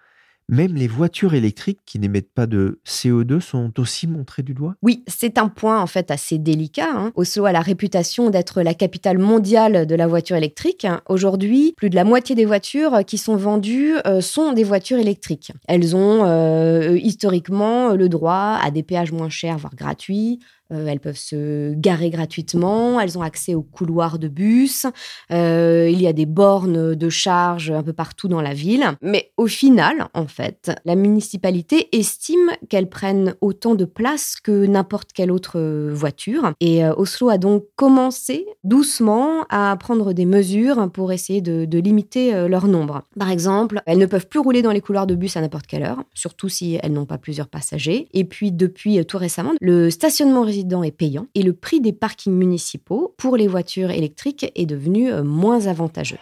même 0.48 0.74
les 0.74 0.88
voitures 0.88 1.34
électriques 1.34 1.80
qui 1.86 1.98
n'émettent 1.98 2.32
pas 2.32 2.46
de 2.46 2.78
CO2 2.86 3.40
sont 3.40 3.72
aussi 3.78 4.06
montrées 4.06 4.42
du 4.42 4.52
doigt? 4.52 4.74
Oui, 4.82 5.02
c'est 5.06 5.38
un 5.38 5.48
point 5.48 5.80
en 5.80 5.86
fait 5.86 6.10
assez 6.10 6.38
délicat. 6.38 6.90
Hein. 6.90 7.12
A 7.44 7.52
la 7.52 7.60
réputation 7.60 8.30
d'être 8.30 8.62
la 8.62 8.74
capitale 8.74 9.18
mondiale 9.18 9.86
de 9.86 9.94
la 9.94 10.06
voiture 10.06 10.36
électrique. 10.36 10.86
Aujourd'hui, 11.08 11.74
plus 11.76 11.90
de 11.90 11.96
la 11.96 12.04
moitié 12.04 12.34
des 12.34 12.44
voitures 12.44 13.04
qui 13.06 13.18
sont 13.18 13.36
vendues 13.36 13.94
euh, 14.06 14.20
sont 14.20 14.52
des 14.52 14.64
voitures 14.64 14.98
électriques. 14.98 15.52
Elles 15.66 15.96
ont 15.96 16.24
euh, 16.24 16.96
historiquement 16.96 17.94
le 17.94 18.08
droit 18.08 18.58
à 18.62 18.70
des 18.70 18.82
péages 18.82 19.12
moins 19.12 19.30
chers, 19.30 19.58
voire 19.58 19.74
gratuits, 19.74 20.40
Euh, 20.74 20.86
elles 20.86 21.00
peuvent 21.00 21.16
se 21.16 21.74
garer 21.74 22.10
gratuitement, 22.10 23.00
elles 23.00 23.18
ont 23.18 23.22
accès 23.22 23.54
aux 23.54 23.62
couloirs 23.62 24.18
de 24.18 24.28
bus, 24.28 24.86
euh, 25.30 25.88
il 25.90 26.00
y 26.00 26.06
a 26.06 26.12
des 26.12 26.26
bornes 26.26 26.94
de 26.94 27.08
charge 27.08 27.70
un 27.70 27.82
peu 27.82 27.92
partout 27.92 28.28
dans 28.28 28.40
la 28.40 28.54
ville. 28.54 28.84
Mais 29.02 29.32
au 29.36 29.46
final, 29.46 30.08
en 30.14 30.26
fait, 30.26 30.72
la 30.84 30.96
municipalité 30.96 31.88
estime 31.96 32.50
qu'elles 32.68 32.88
prennent 32.88 33.34
autant 33.40 33.74
de 33.74 33.84
place 33.84 34.36
que 34.42 34.66
n'importe 34.66 35.12
quelle 35.12 35.30
autre 35.30 35.90
voiture. 35.90 36.52
Et 36.60 36.84
Oslo 36.86 37.28
a 37.28 37.38
donc 37.38 37.64
commencé 37.76 38.46
doucement 38.64 39.44
à 39.48 39.76
prendre 39.78 40.12
des 40.12 40.26
mesures 40.26 40.90
pour 40.92 41.12
essayer 41.12 41.40
de, 41.40 41.64
de 41.64 41.78
limiter 41.78 42.48
leur 42.48 42.66
nombre. 42.66 43.02
Par 43.18 43.30
exemple, 43.30 43.82
elles 43.86 43.98
ne 43.98 44.06
peuvent 44.06 44.28
plus 44.28 44.40
rouler 44.40 44.62
dans 44.62 44.72
les 44.72 44.80
couloirs 44.80 45.06
de 45.06 45.14
bus 45.14 45.36
à 45.36 45.40
n'importe 45.40 45.66
quelle 45.66 45.82
heure, 45.82 46.02
surtout 46.14 46.48
si 46.48 46.78
elles 46.82 46.92
n'ont 46.92 47.06
pas 47.06 47.18
plusieurs 47.18 47.48
passagers. 47.48 48.08
Et 48.12 48.24
puis 48.24 48.52
depuis 48.52 48.98
euh, 48.98 49.04
tout 49.04 49.18
récemment, 49.18 49.52
le 49.60 49.90
stationnement 49.90 50.42
est 50.82 50.90
payant 50.90 51.26
et 51.34 51.42
le 51.42 51.52
prix 51.52 51.80
des 51.80 51.92
parkings 51.92 52.34
municipaux 52.34 53.14
pour 53.18 53.36
les 53.36 53.46
voitures 53.46 53.90
électriques 53.90 54.50
est 54.54 54.66
devenu 54.66 55.12
euh, 55.12 55.22
moins 55.22 55.66
avantageux. 55.66 56.18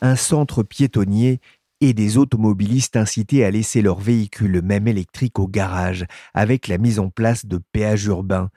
Un 0.00 0.16
centre 0.16 0.62
piétonnier 0.62 1.40
et 1.80 1.92
des 1.92 2.18
automobilistes 2.18 2.96
incités 2.96 3.44
à 3.44 3.50
laisser 3.50 3.82
leurs 3.82 4.00
véhicules, 4.00 4.62
même 4.62 4.88
électriques, 4.88 5.38
au 5.38 5.48
garage, 5.48 6.06
avec 6.34 6.68
la 6.68 6.78
mise 6.78 6.98
en 6.98 7.10
place 7.10 7.46
de 7.46 7.58
péages 7.72 8.06
urbains. 8.06 8.50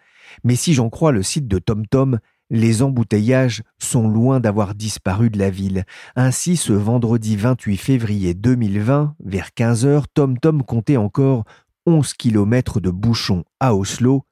Mais 0.43 0.55
si 0.55 0.73
j'en 0.73 0.89
crois 0.89 1.11
le 1.11 1.23
site 1.23 1.47
de 1.47 1.59
TomTom, 1.59 2.19
les 2.49 2.81
embouteillages 2.81 3.63
sont 3.77 4.07
loin 4.07 4.39
d'avoir 4.39 4.75
disparu 4.75 5.29
de 5.29 5.39
la 5.39 5.49
ville. 5.49 5.85
Ainsi, 6.15 6.57
ce 6.57 6.73
vendredi 6.73 7.35
28 7.35 7.77
février 7.77 8.33
2020, 8.33 9.15
vers 9.23 9.49
15h, 9.57 10.03
TomTom 10.13 10.63
comptait 10.63 10.97
encore 10.97 11.43
11 11.85 12.13
km 12.13 12.79
de 12.79 12.89
bouchons 12.89 13.43
à 13.59 13.75
Oslo, 13.75 14.23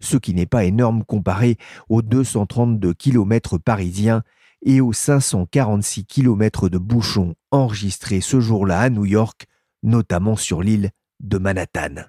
ce 0.00 0.16
qui 0.16 0.34
n'est 0.34 0.46
pas 0.46 0.64
énorme 0.64 1.04
comparé 1.04 1.56
aux 1.88 2.02
232 2.02 2.94
km 2.94 3.58
parisiens 3.58 4.22
et 4.64 4.80
aux 4.80 4.92
546 4.92 6.04
km 6.04 6.68
de 6.68 6.78
bouchons 6.78 7.34
enregistrés 7.50 8.20
ce 8.20 8.40
jour-là 8.40 8.80
à 8.80 8.90
New 8.90 9.04
York, 9.04 9.46
notamment 9.82 10.36
sur 10.36 10.62
l'île 10.62 10.90
de 11.20 11.38
Manhattan. 11.38 12.06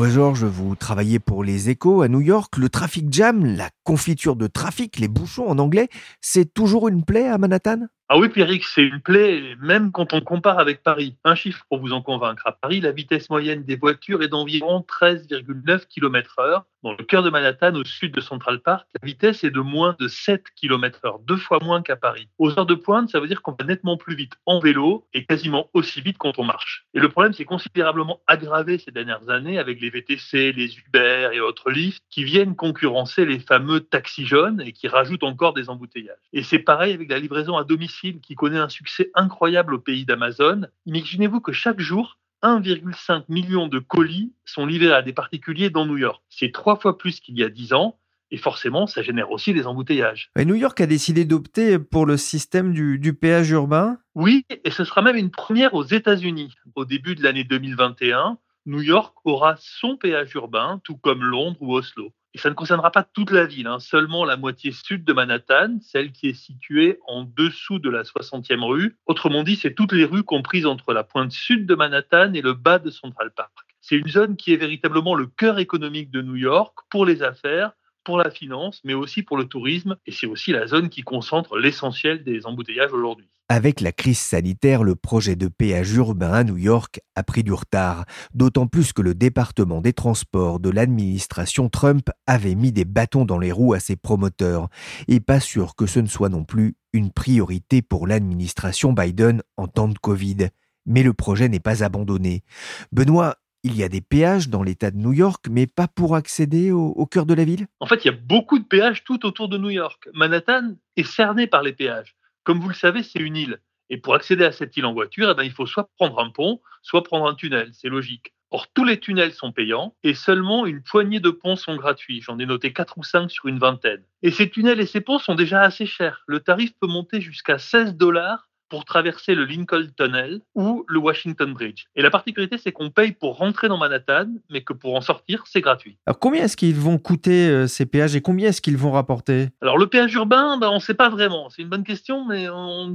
Benoît 0.00 0.14
Georges, 0.14 0.44
vous 0.44 0.76
travaillez 0.76 1.18
pour 1.18 1.44
les 1.44 1.68
échos 1.68 2.00
à 2.00 2.08
New 2.08 2.22
York. 2.22 2.56
Le 2.56 2.70
trafic 2.70 3.12
jam, 3.12 3.44
la 3.44 3.68
confiture 3.90 4.36
de 4.36 4.46
trafic, 4.46 5.00
les 5.00 5.08
bouchons 5.08 5.48
en 5.48 5.58
anglais, 5.58 5.88
c'est 6.20 6.54
toujours 6.54 6.86
une 6.86 7.04
plaie 7.04 7.26
à 7.26 7.38
Manhattan? 7.38 7.88
Ah 8.12 8.18
oui, 8.18 8.28
Pierrick, 8.28 8.64
c'est 8.64 8.82
une 8.82 9.00
plaie, 9.00 9.54
même 9.60 9.92
quand 9.92 10.12
on 10.14 10.20
compare 10.20 10.58
avec 10.58 10.82
Paris. 10.82 11.16
Un 11.22 11.36
chiffre 11.36 11.64
pour 11.68 11.78
vous 11.78 11.92
en 11.92 12.02
convaincre. 12.02 12.42
À 12.44 12.50
Paris, 12.50 12.80
la 12.80 12.90
vitesse 12.90 13.30
moyenne 13.30 13.62
des 13.62 13.76
voitures 13.76 14.22
est 14.24 14.28
d'environ 14.28 14.84
13,9 14.88 15.86
km 15.86 16.40
heure. 16.40 16.64
Dans 16.82 16.92
le 16.92 17.04
cœur 17.04 17.22
de 17.22 17.30
Manhattan, 17.30 17.74
au 17.74 17.84
sud 17.84 18.12
de 18.12 18.20
Central 18.20 18.60
Park, 18.60 18.88
la 19.00 19.06
vitesse 19.06 19.44
est 19.44 19.50
de 19.50 19.60
moins 19.60 19.94
de 20.00 20.08
7 20.08 20.44
km 20.56 21.00
heure, 21.04 21.18
deux 21.20 21.36
fois 21.36 21.58
moins 21.62 21.82
qu'à 21.82 21.94
Paris. 21.94 22.26
Aux 22.38 22.58
heures 22.58 22.66
de 22.66 22.74
pointe, 22.74 23.10
ça 23.10 23.20
veut 23.20 23.28
dire 23.28 23.42
qu'on 23.42 23.52
va 23.52 23.64
nettement 23.64 23.98
plus 23.98 24.16
vite 24.16 24.32
en 24.46 24.60
vélo 24.60 25.06
et 25.12 25.26
quasiment 25.26 25.68
aussi 25.74 26.00
vite 26.00 26.16
quand 26.18 26.38
on 26.38 26.44
marche. 26.44 26.86
Et 26.94 27.00
le 27.00 27.10
problème, 27.10 27.34
c'est 27.34 27.44
considérablement 27.44 28.22
aggravé 28.26 28.78
ces 28.78 28.90
dernières 28.90 29.28
années 29.28 29.58
avec 29.58 29.80
les 29.80 29.90
VTC, 29.90 30.52
les 30.52 30.78
Uber 30.78 31.28
et 31.34 31.40
autres 31.40 31.70
lifts 31.70 32.02
qui 32.10 32.24
viennent 32.24 32.56
concurrencer 32.56 33.26
les 33.26 33.40
fameux 33.40 33.79
taxis 33.88 34.26
jaunes 34.26 34.60
et 34.60 34.72
qui 34.72 34.88
rajoutent 34.88 35.24
encore 35.24 35.54
des 35.54 35.68
embouteillages. 35.68 36.16
Et 36.32 36.42
c'est 36.42 36.58
pareil 36.58 36.92
avec 36.94 37.10
la 37.10 37.18
livraison 37.18 37.56
à 37.56 37.64
domicile 37.64 38.20
qui 38.20 38.34
connaît 38.34 38.58
un 38.58 38.68
succès 38.68 39.10
incroyable 39.14 39.74
au 39.74 39.78
pays 39.78 40.04
d'Amazon. 40.04 40.66
Imaginez-vous 40.86 41.40
que 41.40 41.52
chaque 41.52 41.80
jour, 41.80 42.18
1,5 42.42 43.24
million 43.28 43.68
de 43.68 43.78
colis 43.78 44.32
sont 44.44 44.66
livrés 44.66 44.92
à 44.92 45.02
des 45.02 45.12
particuliers 45.12 45.70
dans 45.70 45.86
New 45.86 45.98
York. 45.98 46.22
C'est 46.28 46.52
trois 46.52 46.76
fois 46.76 46.96
plus 46.96 47.20
qu'il 47.20 47.38
y 47.38 47.44
a 47.44 47.48
dix 47.48 47.72
ans. 47.72 47.96
Et 48.32 48.36
forcément, 48.36 48.86
ça 48.86 49.02
génère 49.02 49.32
aussi 49.32 49.52
des 49.52 49.66
embouteillages. 49.66 50.30
Et 50.38 50.44
New 50.44 50.54
York 50.54 50.80
a 50.80 50.86
décidé 50.86 51.24
d'opter 51.24 51.80
pour 51.80 52.06
le 52.06 52.16
système 52.16 52.72
du, 52.72 52.96
du, 52.96 53.12
péage 53.12 53.50
urbain? 53.50 53.98
Oui, 54.14 54.44
et 54.64 54.70
ce 54.70 54.84
sera 54.84 55.02
même 55.02 55.16
une 55.16 55.32
première 55.32 55.74
aux 55.74 55.82
États-Unis. 55.82 56.54
Au 56.76 56.84
début 56.84 57.16
de 57.16 57.24
l'année 57.24 57.42
2021, 57.42 58.38
New 58.66 58.82
York 58.82 59.16
aura 59.24 59.56
son 59.58 59.96
péage 59.96 60.32
urbain, 60.36 60.80
tout 60.84 60.96
comme 60.96 61.24
Londres 61.24 61.56
ou 61.60 61.74
Oslo. 61.74 62.12
Et 62.32 62.38
ça 62.38 62.48
ne 62.48 62.54
concernera 62.54 62.92
pas 62.92 63.02
toute 63.02 63.32
la 63.32 63.44
ville, 63.44 63.66
hein, 63.66 63.80
seulement 63.80 64.24
la 64.24 64.36
moitié 64.36 64.70
sud 64.70 65.04
de 65.04 65.12
Manhattan, 65.12 65.78
celle 65.80 66.12
qui 66.12 66.28
est 66.28 66.34
située 66.34 67.00
en 67.08 67.24
dessous 67.24 67.80
de 67.80 67.90
la 67.90 68.04
60e 68.04 68.64
rue. 68.64 68.96
Autrement 69.06 69.42
dit, 69.42 69.56
c'est 69.56 69.74
toutes 69.74 69.92
les 69.92 70.04
rues 70.04 70.22
comprises 70.22 70.66
entre 70.66 70.92
la 70.92 71.02
pointe 71.02 71.32
sud 71.32 71.66
de 71.66 71.74
Manhattan 71.74 72.32
et 72.34 72.40
le 72.40 72.54
bas 72.54 72.78
de 72.78 72.90
Central 72.90 73.32
Park. 73.32 73.52
C'est 73.80 73.96
une 73.96 74.08
zone 74.08 74.36
qui 74.36 74.52
est 74.52 74.56
véritablement 74.56 75.16
le 75.16 75.26
cœur 75.26 75.58
économique 75.58 76.12
de 76.12 76.22
New 76.22 76.36
York 76.36 76.78
pour 76.88 77.04
les 77.04 77.22
affaires, 77.22 77.72
pour 78.04 78.16
la 78.16 78.30
finance, 78.30 78.80
mais 78.84 78.94
aussi 78.94 79.22
pour 79.24 79.36
le 79.36 79.46
tourisme. 79.46 79.96
Et 80.06 80.12
c'est 80.12 80.26
aussi 80.26 80.52
la 80.52 80.68
zone 80.68 80.88
qui 80.88 81.02
concentre 81.02 81.58
l'essentiel 81.58 82.22
des 82.22 82.46
embouteillages 82.46 82.92
aujourd'hui. 82.92 83.28
Avec 83.52 83.80
la 83.80 83.90
crise 83.90 84.20
sanitaire, 84.20 84.84
le 84.84 84.94
projet 84.94 85.34
de 85.34 85.48
péage 85.48 85.92
urbain 85.94 86.32
à 86.32 86.44
New 86.44 86.56
York 86.56 87.00
a 87.16 87.24
pris 87.24 87.42
du 87.42 87.52
retard, 87.52 88.04
d'autant 88.32 88.68
plus 88.68 88.92
que 88.92 89.02
le 89.02 89.12
département 89.12 89.80
des 89.80 89.92
transports 89.92 90.60
de 90.60 90.70
l'administration 90.70 91.68
Trump 91.68 92.10
avait 92.28 92.54
mis 92.54 92.70
des 92.70 92.84
bâtons 92.84 93.24
dans 93.24 93.40
les 93.40 93.50
roues 93.50 93.74
à 93.74 93.80
ses 93.80 93.96
promoteurs, 93.96 94.68
et 95.08 95.18
pas 95.18 95.40
sûr 95.40 95.74
que 95.74 95.86
ce 95.86 95.98
ne 95.98 96.06
soit 96.06 96.28
non 96.28 96.44
plus 96.44 96.76
une 96.92 97.10
priorité 97.10 97.82
pour 97.82 98.06
l'administration 98.06 98.92
Biden 98.92 99.42
en 99.56 99.66
temps 99.66 99.88
de 99.88 99.98
Covid. 99.98 100.50
Mais 100.86 101.02
le 101.02 101.12
projet 101.12 101.48
n'est 101.48 101.58
pas 101.58 101.82
abandonné. 101.82 102.44
Benoît, 102.92 103.34
il 103.64 103.76
y 103.76 103.82
a 103.82 103.88
des 103.88 104.00
péages 104.00 104.48
dans 104.48 104.62
l'État 104.62 104.92
de 104.92 104.98
New 104.98 105.12
York, 105.12 105.46
mais 105.50 105.66
pas 105.66 105.88
pour 105.88 106.14
accéder 106.14 106.70
au, 106.70 107.04
cœur 107.06 107.26
de 107.26 107.34
la 107.34 107.44
ville? 107.44 107.66
En 107.80 107.86
fait, 107.86 108.04
il 108.04 108.12
y 108.12 108.14
a 108.14 108.16
beaucoup 108.16 108.60
de 108.60 108.64
péages 108.64 109.02
tout 109.02 109.26
autour 109.26 109.48
de 109.48 109.58
New 109.58 109.70
York. 109.70 110.08
Manhattan 110.14 110.76
est 110.96 111.02
cerné 111.02 111.48
par 111.48 111.64
les 111.64 111.72
péages. 111.72 112.14
Comme 112.44 112.60
vous 112.60 112.68
le 112.68 112.74
savez, 112.74 113.02
c'est 113.02 113.18
une 113.18 113.36
île. 113.36 113.60
Et 113.90 113.98
pour 113.98 114.14
accéder 114.14 114.44
à 114.44 114.52
cette 114.52 114.76
île 114.76 114.86
en 114.86 114.92
voiture, 114.92 115.30
eh 115.30 115.34
ben, 115.34 115.42
il 115.42 115.50
faut 115.50 115.66
soit 115.66 115.90
prendre 115.96 116.18
un 116.20 116.30
pont, 116.30 116.60
soit 116.82 117.02
prendre 117.02 117.26
un 117.26 117.34
tunnel. 117.34 117.70
C'est 117.72 117.88
logique. 117.88 118.32
Or, 118.52 118.66
tous 118.72 118.84
les 118.84 118.98
tunnels 118.98 119.32
sont 119.32 119.52
payants 119.52 119.94
et 120.02 120.14
seulement 120.14 120.66
une 120.66 120.82
poignée 120.82 121.20
de 121.20 121.30
ponts 121.30 121.56
sont 121.56 121.76
gratuits. 121.76 122.20
J'en 122.20 122.38
ai 122.38 122.46
noté 122.46 122.72
4 122.72 122.98
ou 122.98 123.04
5 123.04 123.30
sur 123.30 123.46
une 123.46 123.58
vingtaine. 123.58 124.04
Et 124.22 124.30
ces 124.32 124.50
tunnels 124.50 124.80
et 124.80 124.86
ces 124.86 125.00
ponts 125.00 125.18
sont 125.18 125.36
déjà 125.36 125.62
assez 125.62 125.86
chers. 125.86 126.24
Le 126.26 126.40
tarif 126.40 126.72
peut 126.80 126.88
monter 126.88 127.20
jusqu'à 127.20 127.58
16 127.58 127.94
dollars 127.96 128.49
pour 128.70 128.84
traverser 128.84 129.34
le 129.34 129.44
Lincoln 129.44 129.88
Tunnel 129.96 130.40
ou 130.54 130.84
le 130.88 130.98
Washington 130.98 131.52
Bridge. 131.52 131.84
Et 131.96 132.02
la 132.02 132.10
particularité, 132.10 132.56
c'est 132.56 132.72
qu'on 132.72 132.90
paye 132.90 133.12
pour 133.12 133.36
rentrer 133.36 133.68
dans 133.68 133.76
Manhattan, 133.76 134.28
mais 134.48 134.62
que 134.62 134.72
pour 134.72 134.94
en 134.94 135.00
sortir, 135.00 135.44
c'est 135.46 135.60
gratuit. 135.60 135.98
Alors 136.06 136.18
combien 136.18 136.44
est-ce 136.44 136.56
qu'ils 136.56 136.76
vont 136.76 136.96
coûter 136.96 137.48
euh, 137.48 137.66
ces 137.66 137.84
péages 137.84 138.16
et 138.16 138.22
combien 138.22 138.48
est-ce 138.48 138.62
qu'ils 138.62 138.78
vont 138.78 138.92
rapporter? 138.92 139.48
Alors 139.60 139.76
le 139.76 139.88
péage 139.88 140.14
urbain, 140.14 140.56
ben, 140.56 140.68
on 140.68 140.76
ne 140.76 140.80
sait 140.80 140.94
pas 140.94 141.10
vraiment. 141.10 141.50
C'est 141.50 141.62
une 141.62 141.68
bonne 141.68 141.84
question, 141.84 142.24
mais 142.24 142.46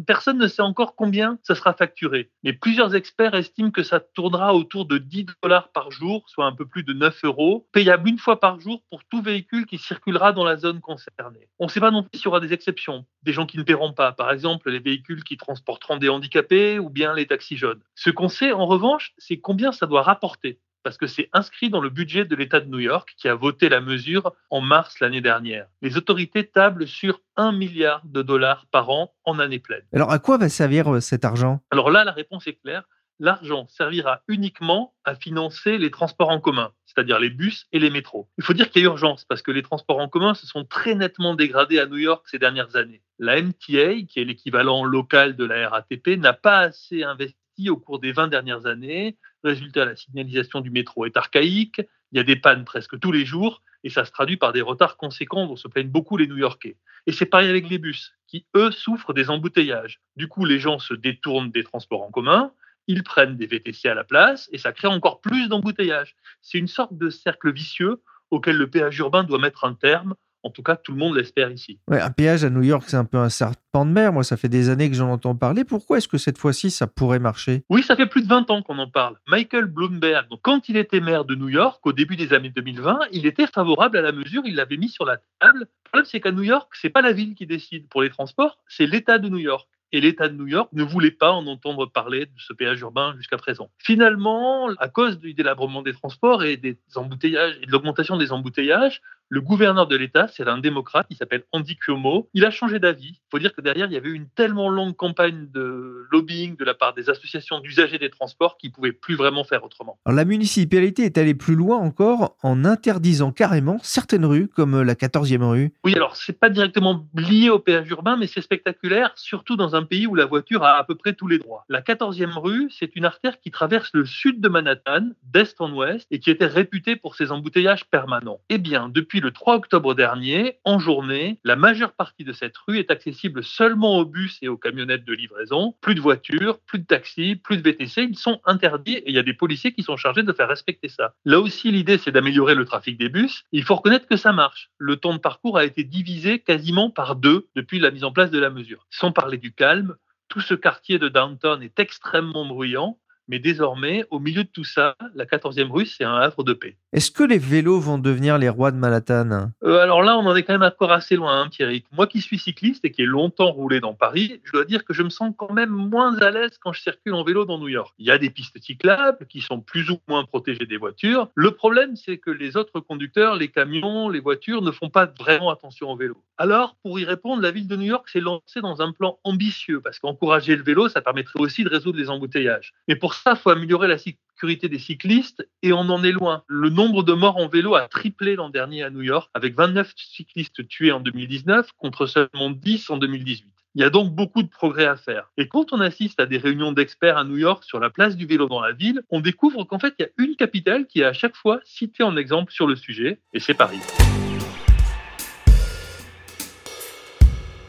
personne 0.08 0.38
ne 0.38 0.48
sait 0.48 0.62
encore 0.62 0.96
combien 0.96 1.38
ça 1.44 1.56
sera 1.56 1.74
facturé. 1.74 2.32
Mais 2.44 2.54
plusieurs 2.54 2.96
experts 2.96 3.36
estiment 3.36 3.72
que 3.72 3.84
ça 3.84 4.00
tournera 4.00 4.56
autour 4.56 4.86
de 4.86 4.98
10 4.98 5.26
dollars 5.44 5.70
par 5.74 5.92
jour, 5.92 6.24
soit 6.28 6.46
un 6.46 6.54
peu 6.54 6.66
plus 6.66 6.84
de 6.84 6.94
9 6.94 7.26
euros, 7.26 7.68
payable 7.74 8.10
une 8.10 8.18
fois 8.18 8.40
par 8.40 8.60
jour 8.62 8.82
pour 8.90 9.04
tout 9.04 9.22
véhicule 9.22 9.66
qui 9.66 9.78
circulera 9.78 10.32
dans 10.32 10.46
la 10.46 10.56
zone 10.56 10.80
concernée. 10.80 11.50
On 11.60 11.66
ne 11.66 11.70
sait 11.70 11.82
pas 11.82 11.92
non 11.92 12.04
plus 12.04 12.18
s'il 12.18 12.26
y 12.26 12.28
aura 12.30 12.40
des 12.40 12.54
exceptions, 12.54 13.06
des 13.24 13.34
gens 13.34 13.46
qui 13.46 13.58
ne 13.58 13.64
paieront 13.64 13.94
pas. 13.94 14.14
Par 14.14 14.32
exemple, 14.32 14.72
les 14.72 14.80
véhicules 14.80 15.24
qui 15.24 15.36
transportent 15.36 15.65
transporteront 15.66 15.98
des 15.98 16.10
handicapés 16.10 16.80
ou 16.80 16.90
bien 16.90 17.14
les 17.14 17.26
taxis 17.26 17.58
jaunes. 17.58 17.82
Ce 17.96 18.10
qu'on 18.10 18.30
sait 18.30 18.52
en 18.52 18.66
revanche, 18.66 19.14
c'est 19.18 19.38
combien 19.38 19.72
ça 19.72 19.88
doit 19.88 20.04
rapporter 20.04 20.60
parce 20.84 20.98
que 21.00 21.08
c'est 21.08 21.30
inscrit 21.34 21.72
dans 21.72 21.82
le 21.82 21.90
budget 21.90 22.26
de 22.26 22.36
l'État 22.36 22.60
de 22.60 22.70
New 22.70 22.78
York 22.78 23.16
qui 23.18 23.28
a 23.28 23.34
voté 23.34 23.70
la 23.70 23.82
mesure 23.82 24.34
en 24.52 24.62
mars 24.62 25.00
l'année 25.00 25.20
dernière. 25.20 25.66
Les 25.82 25.98
autorités 25.98 26.46
tablent 26.46 26.88
sur 26.88 27.22
1 27.38 27.54
milliard 27.54 28.04
de 28.06 28.22
dollars 28.22 28.68
par 28.70 28.92
an 28.92 29.12
en 29.24 29.40
année 29.40 29.58
pleine. 29.58 29.82
Alors 29.94 30.12
à 30.12 30.20
quoi 30.20 30.38
va 30.38 30.48
servir 30.48 30.94
euh, 30.94 31.00
cet 31.00 31.26
argent? 31.26 31.60
Alors 31.72 31.90
là, 31.90 32.04
la 32.04 32.12
réponse 32.12 32.46
est 32.46 32.62
claire 32.62 32.84
l'argent 33.20 33.68
servira 33.70 34.22
uniquement 34.28 34.94
à 35.04 35.16
financer 35.16 35.78
les 35.78 35.92
transports 35.92 36.30
en 36.30 36.40
commun, 36.40 36.72
c'est-à-dire 36.86 37.20
les 37.20 37.30
bus 37.30 37.68
et 37.72 37.80
les 37.80 37.90
métros. 37.90 38.30
Il 38.38 38.44
faut 38.44 38.54
dire 38.54 38.70
qu'il 38.70 38.82
y 38.82 38.86
a 38.86 38.90
urgence 38.90 39.26
parce 39.26 39.42
que 39.42 39.52
les 39.52 39.62
transports 39.62 40.00
en 40.00 40.10
commun 40.10 40.34
se 40.34 40.48
sont 40.48 40.66
très 40.66 40.96
nettement 40.96 41.36
dégradés 41.36 41.80
à 41.80 41.86
New 41.86 41.98
York 41.98 42.26
ces 42.30 42.40
dernières 42.40 42.76
années. 42.76 43.02
La 43.20 43.42
MTA, 43.42 44.04
qui 44.08 44.20
est 44.20 44.26
l'équivalent 44.26 44.84
local 44.84 45.36
de 45.36 45.46
la 45.46 45.70
RATP, 45.70 46.18
n'a 46.18 46.34
pas 46.34 46.60
assez 46.60 47.04
investi 47.04 47.70
au 47.70 47.78
cours 47.78 48.00
des 48.00 48.12
20 48.12 48.28
dernières 48.28 48.66
années. 48.66 49.18
Résultat, 49.44 49.86
la 49.86 49.96
signalisation 49.96 50.60
du 50.60 50.72
métro 50.72 51.06
est 51.06 51.16
archaïque, 51.16 51.82
il 52.12 52.18
y 52.18 52.20
a 52.20 52.24
des 52.24 52.36
pannes 52.36 52.66
presque 52.66 53.00
tous 53.00 53.12
les 53.12 53.26
jours 53.26 53.62
et 53.84 53.90
ça 53.90 54.04
se 54.04 54.12
traduit 54.12 54.38
par 54.38 54.52
des 54.52 54.62
retards 54.62 54.98
conséquents 54.98 55.46
dont 55.46 55.56
se 55.56 55.68
plaignent 55.68 55.90
beaucoup 55.90 56.18
les 56.18 56.28
New-Yorkais. 56.28 56.78
Et 57.08 57.12
c'est 57.12 57.28
pareil 57.28 57.50
avec 57.50 57.70
les 57.70 57.78
bus, 57.78 58.14
qui 58.28 58.48
eux 58.56 58.72
souffrent 58.72 59.14
des 59.14 59.30
embouteillages. 59.30 60.02
Du 60.16 60.28
coup, 60.28 60.44
les 60.44 60.60
gens 60.60 60.80
se 60.80 60.96
détournent 60.96 61.52
des 61.52 61.64
transports 61.64 62.02
en 62.02 62.10
commun, 62.10 62.52
ils 62.88 63.04
prennent 63.04 63.38
des 63.38 63.48
VTC 63.48 63.88
à 63.88 63.94
la 63.94 64.04
place 64.04 64.50
et 64.52 64.58
ça 64.58 64.72
crée 64.72 64.88
encore 64.88 65.22
plus 65.22 65.48
d'embouteillages. 65.50 66.16
C'est 66.42 66.58
une 66.58 66.68
sorte 66.68 66.98
de 66.98 67.10
cercle 67.10 67.52
vicieux 67.52 68.02
auquel 68.32 68.58
le 68.58 68.70
péage 68.70 68.98
urbain 69.00 69.24
doit 69.24 69.40
mettre 69.40 69.66
un 69.66 69.74
terme 69.74 70.16
En 70.46 70.52
tout 70.52 70.62
cas, 70.62 70.76
tout 70.76 70.92
le 70.92 71.00
monde 71.00 71.16
l'espère 71.16 71.50
ici. 71.50 71.80
Ouais, 71.90 72.00
un 72.00 72.12
péage 72.12 72.44
à 72.44 72.52
New 72.52 72.62
York, 72.62 72.84
c'est 72.86 72.98
un 72.98 73.04
peu 73.04 73.18
un 73.18 73.30
serpent 73.30 73.84
de 73.84 73.90
mer. 73.90 74.14
Moi, 74.14 74.24
ça 74.24 74.38
fait 74.38 74.48
des 74.48 74.70
années 74.70 74.92
que 74.92 74.96
j'en 74.96 75.10
entends 75.10 75.36
parler. 75.36 75.64
Pourquoi 75.64 75.98
est-ce 75.98 76.08
que 76.08 76.20
cette 76.20 76.38
fois-ci, 76.38 76.70
ça 76.70 76.86
pourrait 76.86 77.18
marcher? 77.18 77.64
Oui, 77.72 77.82
ça 77.82 77.96
fait 77.96 78.06
plus 78.06 78.22
de 78.22 78.28
20 78.28 78.52
ans 78.52 78.62
qu'on 78.62 78.78
en 78.78 78.88
parle. 78.88 79.16
Michael 79.26 79.66
Bloomberg, 79.66 80.30
donc, 80.30 80.42
quand 80.44 80.70
il 80.70 80.78
était 80.78 81.00
maire 81.00 81.26
de 81.26 81.34
New 81.34 81.50
York, 81.50 81.84
au 81.88 81.94
début 81.94 82.16
des 82.16 82.32
années 82.32 82.52
2020, 82.52 83.00
il 83.12 83.26
était 83.26 83.48
favorable 83.48 83.98
à 83.98 84.04
la 84.04 84.12
mesure, 84.12 84.44
il 84.46 84.54
l'avait 84.54 84.78
mis 84.78 84.90
sur 84.90 85.04
la 85.04 85.18
table. 85.40 85.62
Le 85.62 85.90
problème, 85.90 86.06
c'est 86.06 86.20
qu'à 86.20 86.32
New 86.32 86.44
York, 86.44 86.72
c'est 86.80 86.92
pas 86.92 87.02
la 87.02 87.12
ville 87.12 87.34
qui 87.34 87.48
décide 87.48 87.90
pour 87.90 88.04
les 88.04 88.12
transports, 88.12 88.60
c'est 88.68 88.86
l'État 88.86 89.18
de 89.18 89.30
New 89.30 89.40
York 89.40 89.68
et 89.92 90.02
l'État 90.02 90.28
de 90.28 90.36
New 90.36 90.48
York 90.48 90.70
ne 90.74 90.84
voulait 90.84 91.12
pas 91.12 91.32
en 91.32 91.48
entendre 91.48 91.86
parler 91.86 92.26
de 92.26 92.32
ce 92.38 92.54
péage 92.54 92.82
urbain 92.82 93.14
jusqu'à 93.18 93.38
présent. 93.38 93.70
Finalement, 93.78 94.70
à 94.80 94.90
cause 94.90 95.20
du 95.20 95.34
délabrement 95.34 95.82
des 95.82 95.94
transports 95.94 96.44
et 96.44 96.58
des 96.58 96.78
embouteillages 96.96 97.58
et 97.62 97.66
de 97.66 97.72
l'augmentation 97.72 98.18
des 98.18 98.32
embouteillages, 98.32 99.02
le 99.30 99.42
gouverneur 99.42 99.88
de 99.88 99.96
l'État, 99.96 100.28
c'est 100.28 100.48
un 100.48 100.60
démocrate, 100.60 101.08
il 101.10 101.18
s'appelle 101.18 101.44
Andy 101.52 101.76
Cuomo, 101.78 102.30
il 102.34 102.46
a 102.46 102.52
changé 102.52 102.80
d'avis. 102.80 103.14
Il 103.16 103.30
faut 103.32 103.40
dire 103.40 103.54
que 103.54 103.62
derrière, 103.62 103.88
il 103.88 103.94
y 103.94 103.98
avait 103.98 104.10
eu 104.10 104.14
une 104.14 104.30
tellement 104.30 104.70
longue 104.70 104.96
campagne 104.96 105.48
de 105.52 106.06
lobbying 106.12 106.56
de 106.56 106.64
la 106.64 106.74
part 106.74 106.94
des 106.94 107.10
associations 107.10 107.60
d'usagers 107.60 107.98
des 107.98 108.10
transports 108.10 108.58
qu'ils 108.58 108.70
ne 108.70 108.76
pouvaient 108.76 108.92
plus 108.92 109.16
vraiment 109.16 109.44
faire 109.44 109.64
autrement. 109.64 109.98
Alors, 110.06 110.16
la 110.16 110.26
municipalité 110.26 111.04
est 111.04 111.18
allée 111.18 111.34
plus 111.34 111.56
loin 111.56 111.78
encore 111.78 112.36
en 112.44 112.66
interdisant 112.66 113.32
carrément 113.32 113.78
certaines 113.82 114.26
rues, 114.26 114.48
comme 114.48 114.82
la 114.82 114.94
14e 114.94 115.44
rue. 115.44 115.74
Oui, 115.84 115.96
alors 115.96 116.16
c'est 116.16 116.40
pas 116.40 116.50
directement 116.50 117.08
lié 117.16 117.50
au 117.50 117.60
péage 117.60 117.90
urbain, 117.90 118.18
mais 118.18 118.28
c'est 118.28 118.42
spectaculaire, 118.42 119.12
surtout 119.16 119.56
dans 119.56 119.76
un 119.76 119.84
pays 119.84 120.06
où 120.06 120.16
la 120.16 120.26
voiture 120.26 120.64
a 120.64 120.78
à 120.78 120.84
peu 120.84 120.96
près 120.96 121.14
tous 121.14 121.28
les 121.28 121.40
droits. 121.40 121.66
La 121.68 121.82
14e 121.82 122.38
rue, 122.38 122.70
c'est 122.78 122.96
une 122.96 123.06
artère 123.06 123.40
qui 123.40 123.52
traverse 123.52 123.90
le 123.94 124.06
sud 124.06 124.40
de 124.40 124.50
Manhattan, 124.50 125.10
d'est 125.24 125.60
en 125.60 125.72
ouest, 125.74 126.08
et 126.12 126.20
qui 126.20 126.30
était 126.30 126.46
réputée 126.46 126.96
pour 126.96 127.16
ses 127.16 127.32
embouteillages 127.32 127.86
permanents. 127.86 128.40
Eh 128.50 128.58
bien, 128.58 128.90
depuis 128.90 129.15
le 129.20 129.32
3 129.32 129.56
octobre 129.56 129.94
dernier, 129.94 130.60
en 130.64 130.80
journée, 130.80 131.40
la 131.44 131.56
majeure 131.56 131.94
partie 131.94 132.24
de 132.24 132.34
cette 132.34 132.58
rue 132.58 132.80
est 132.80 132.92
accessible 132.92 133.44
seulement 133.44 133.98
aux 133.98 134.06
bus 134.06 134.38
et 134.42 134.48
aux 134.48 134.58
camionnettes 134.58 135.06
de 135.06 135.14
livraison. 135.14 135.76
Plus 135.82 135.96
de 135.96 136.02
voitures, 136.02 136.60
plus 136.62 136.80
de 136.80 136.86
taxis, 136.86 137.36
plus 137.36 137.58
de 137.58 137.64
VTC, 137.64 138.08
ils 138.10 138.18
sont 138.18 138.42
interdits 138.46 138.96
et 138.96 139.10
il 139.10 139.16
y 139.16 139.20
a 139.20 139.24
des 139.24 139.34
policiers 139.34 139.74
qui 139.74 139.84
sont 139.84 139.98
chargés 139.98 140.24
de 140.24 140.34
faire 140.34 140.48
respecter 140.48 140.90
ça. 140.90 141.14
Là 141.26 141.40
aussi, 141.40 141.72
l'idée, 141.72 141.98
c'est 141.98 142.12
d'améliorer 142.12 142.56
le 142.56 142.66
trafic 142.66 142.98
des 142.98 143.10
bus. 143.10 143.44
Il 143.52 143.64
faut 143.64 143.76
reconnaître 143.76 144.08
que 144.08 144.18
ça 144.18 144.34
marche. 144.34 144.70
Le 144.78 144.98
temps 144.98 145.14
de 145.14 145.20
parcours 145.20 145.58
a 145.58 145.66
été 145.66 145.84
divisé 145.84 146.40
quasiment 146.40 146.90
par 146.90 147.16
deux 147.16 147.48
depuis 147.56 147.80
la 147.80 147.92
mise 147.92 148.04
en 148.04 148.12
place 148.12 148.32
de 148.32 148.40
la 148.40 148.50
mesure. 148.50 148.86
Sans 148.90 149.12
parler 149.12 149.38
du 149.38 149.54
calme, 149.54 149.96
tout 150.28 150.42
ce 150.42 150.54
quartier 150.54 151.00
de 151.00 151.08
downtown 151.08 151.62
est 151.62 151.80
extrêmement 151.80 152.46
bruyant. 152.46 152.98
Mais 153.28 153.40
désormais, 153.40 154.06
au 154.12 154.20
milieu 154.20 154.44
de 154.44 154.50
tout 154.50 154.64
ça, 154.64 154.96
la 155.16 155.26
14e 155.26 155.70
rue, 155.72 155.86
c'est 155.86 156.04
un 156.04 156.16
havre 156.16 156.44
de 156.44 156.54
paix. 156.54 156.78
Est-ce 156.94 157.12
que 157.12 157.24
les 157.24 157.40
vélos 157.40 157.80
vont 157.80 157.98
devenir 157.98 158.38
les 158.38 158.50
rois 158.50 158.72
de 158.72 158.78
Manhattan? 158.78 159.52
Euh, 159.64 159.80
Alors 159.80 160.04
là, 160.04 160.18
on 160.18 160.26
en 160.26 160.36
est 160.36 160.44
quand 160.44 160.54
même 160.54 160.64
encore 160.64 160.92
assez 160.92 161.16
loin, 161.16 161.42
hein, 161.42 161.50
Thierry. 161.50 161.84
Moi 161.92 162.08
qui 162.08 162.22
suis 162.22 162.38
cycliste 162.38 162.86
et 162.86 162.92
qui 162.92 163.02
ai 163.02 163.06
longtemps 163.06 163.52
roulé 163.52 163.80
dans 163.80 163.94
Paris, 163.94 164.40
je 164.44 164.52
dois 164.52 164.66
dire 164.66 164.86
que 164.86 164.94
je 164.94 165.04
me 165.04 165.10
sens 165.10 165.34
quand 165.36 165.52
même 165.52 165.70
moins 165.70 166.18
à 166.20 166.30
l'aise 166.30 166.58
quand 166.62 166.74
je 166.74 166.82
circule 166.82 167.16
en 167.16 167.24
vélo 167.24 167.46
dans 167.46 167.58
New 167.58 167.68
York. 167.68 167.94
Il 167.98 168.06
y 168.06 168.12
a 168.12 168.18
des 168.18 168.30
pistes 168.30 168.62
cyclables 168.62 169.26
qui 169.28 169.42
sont 169.42 169.60
plus 169.60 169.90
ou 169.90 170.00
moins 170.08 170.24
protégées 170.24 170.66
des 170.66 170.78
voitures. 170.78 171.30
Le 171.36 171.52
problème, 171.52 171.96
c'est 171.96 172.18
que 172.18 172.30
les 172.30 172.58
autres 172.58 172.80
conducteurs, 172.80 173.36
les 173.36 173.48
camions, 173.48 174.10
les 174.10 174.20
voitures 174.20 174.62
ne 174.62 174.72
font 174.72 174.90
pas 174.90 175.06
vraiment 175.06 175.50
attention 175.50 175.92
au 175.92 175.98
vélo. 175.98 176.16
Alors, 176.38 176.76
pour 176.84 177.00
y 177.00 177.06
répondre, 177.06 177.42
la 177.42 177.52
ville 177.52 177.68
de 177.68 177.76
New 177.76 177.86
York 177.86 178.08
s'est 178.10 178.20
lancée 178.20 178.62
dans 178.62 178.82
un 178.82 178.92
plan 178.92 179.18
ambitieux 179.24 179.82
parce 179.82 180.00
qu'encourager 180.00 180.56
le 180.56 180.64
vélo, 180.64 180.90
ça 180.90 181.02
permettrait 181.02 181.40
aussi 181.40 181.64
de 181.64 181.70
résoudre 181.70 181.98
les 181.98 182.10
embouteillages. 182.10 182.74
Mais 182.88 182.96
pour 182.96 183.15
ça, 183.16 183.32
il 183.32 183.38
faut 183.38 183.50
améliorer 183.50 183.88
la 183.88 183.98
sécurité 183.98 184.70
des 184.70 184.80
cyclistes 184.80 185.48
et 185.62 185.74
on 185.74 185.90
en 185.90 186.04
est 186.04 186.12
loin. 186.12 186.44
Le 186.48 186.70
nombre 186.70 187.04
de 187.04 187.14
morts 187.14 187.38
en 187.38 187.48
vélo 187.48 187.76
a 187.76 187.88
triplé 187.88 188.36
l'an 188.36 188.50
dernier 188.50 188.84
à 188.84 188.90
New 188.90 189.02
York, 189.02 189.30
avec 189.34 189.56
29 189.56 189.94
cyclistes 189.96 190.68
tués 190.68 190.92
en 190.92 191.00
2019 191.00 191.72
contre 191.78 192.06
seulement 192.06 192.50
10 192.50 192.90
en 192.90 192.98
2018. 192.98 193.46
Il 193.78 193.82
y 193.82 193.84
a 193.84 193.90
donc 193.90 194.14
beaucoup 194.14 194.42
de 194.42 194.48
progrès 194.48 194.86
à 194.86 194.96
faire. 194.96 195.30
Et 195.36 195.50
quand 195.50 195.74
on 195.74 195.82
assiste 195.82 196.22
à 196.22 196.26
des 196.26 196.38
réunions 196.38 196.72
d'experts 196.72 197.18
à 197.18 197.26
New 197.26 197.36
York 197.36 197.66
sur 197.66 197.80
la 197.80 197.90
place 197.90 198.16
du 198.16 198.26
vélo 198.26 198.48
dans 198.48 198.62
la 198.62 198.72
ville, 198.72 199.02
on 199.10 199.20
découvre 199.20 199.66
qu'en 199.66 199.80
fait, 199.80 199.94
il 200.00 200.04
y 200.04 200.06
a 200.06 200.12
une 200.18 200.38
capitale 200.38 200.88
qui 200.88 201.02
est 201.02 201.06
à 201.06 201.12
chaque 201.12 201.36
fois 201.36 201.60
citée 201.66 202.04
en 202.04 202.16
exemple 202.16 202.54
sur 202.54 202.68
le 202.68 202.78
sujet, 202.78 203.20
et 203.34 203.42
c'est 203.42 203.54
Paris. 203.54 203.82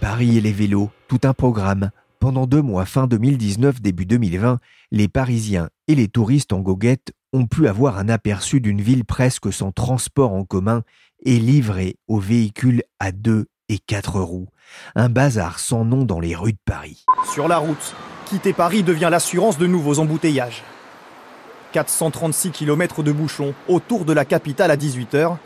Paris 0.01 0.39
et 0.39 0.41
les 0.41 0.53
vélos, 0.53 0.93
tout 1.09 1.21
un 1.25 1.35
programme. 1.35 1.91
Pendant 2.19 2.47
deux 2.47 2.63
mois, 2.63 2.87
fin 2.87 3.07
2019, 3.07 3.81
début 3.81 4.07
2020, 4.07 4.59
les 4.91 5.09
Parisiens 5.09 5.69
et 5.87 5.95
les 5.95 6.09
touristes 6.09 6.53
en 6.53 6.61
goguette 6.61 7.13
ont 7.33 7.47
pu 7.47 7.69
avoir 7.69 7.99
un 7.99 8.09
aperçu 8.09 8.61
d'une 8.61 8.81
ville 8.81 9.05
presque 9.05 9.53
sans 9.53 9.71
transport 9.71 10.33
en 10.33 10.45
commun 10.45 10.83
et 11.25 11.39
livrée 11.39 11.97
aux 12.09 12.19
véhicules 12.19 12.83
à 12.99 13.13
deux 13.13 13.47
et 13.69 13.79
quatre 13.79 14.21
roues. 14.21 14.49
Un 14.95 15.09
bazar 15.09 15.59
sans 15.59 15.85
nom 15.85 16.05
dans 16.05 16.21
les 16.21 16.35
rues 16.35 16.53
de 16.53 16.59
Paris. 16.65 17.05
Sur 17.33 17.49
la 17.49 17.59
route, 17.59 17.95
quitter 18.25 18.53
Paris 18.53 18.83
devient 18.83 19.09
l'assurance 19.11 19.59
de 19.59 19.67
nouveaux 19.67 19.99
embouteillages. 19.99 20.63
436 21.73 22.51
km 22.51 23.03
de 23.03 23.13
bouchons 23.13 23.55
autour 23.69 24.05
de 24.05 24.13
la 24.13 24.25
capitale 24.25 24.71
à 24.71 24.77
18h. 24.77 25.37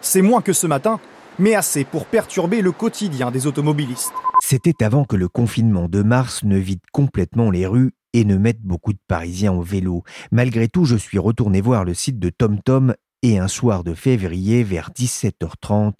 C'est 0.00 0.22
moins 0.22 0.42
que 0.42 0.52
ce 0.52 0.66
matin, 0.66 1.00
mais 1.38 1.54
assez 1.54 1.84
pour 1.84 2.06
perturber 2.06 2.62
le 2.62 2.72
quotidien 2.72 3.30
des 3.30 3.46
automobilistes. 3.46 4.12
C'était 4.42 4.84
avant 4.84 5.04
que 5.04 5.16
le 5.16 5.28
confinement 5.28 5.88
de 5.88 6.02
mars 6.02 6.44
ne 6.44 6.56
vide 6.56 6.80
complètement 6.92 7.50
les 7.50 7.66
rues 7.66 7.92
et 8.12 8.24
ne 8.24 8.36
mette 8.36 8.62
beaucoup 8.62 8.92
de 8.92 8.98
Parisiens 9.08 9.52
au 9.52 9.62
vélo. 9.62 10.04
Malgré 10.30 10.68
tout, 10.68 10.84
je 10.84 10.96
suis 10.96 11.18
retourné 11.18 11.60
voir 11.60 11.84
le 11.84 11.94
site 11.94 12.18
de 12.18 12.30
TomTom 12.30 12.94
et 13.22 13.38
un 13.38 13.48
soir 13.48 13.82
de 13.82 13.94
février, 13.94 14.62
vers 14.62 14.90
17h30, 14.90 15.94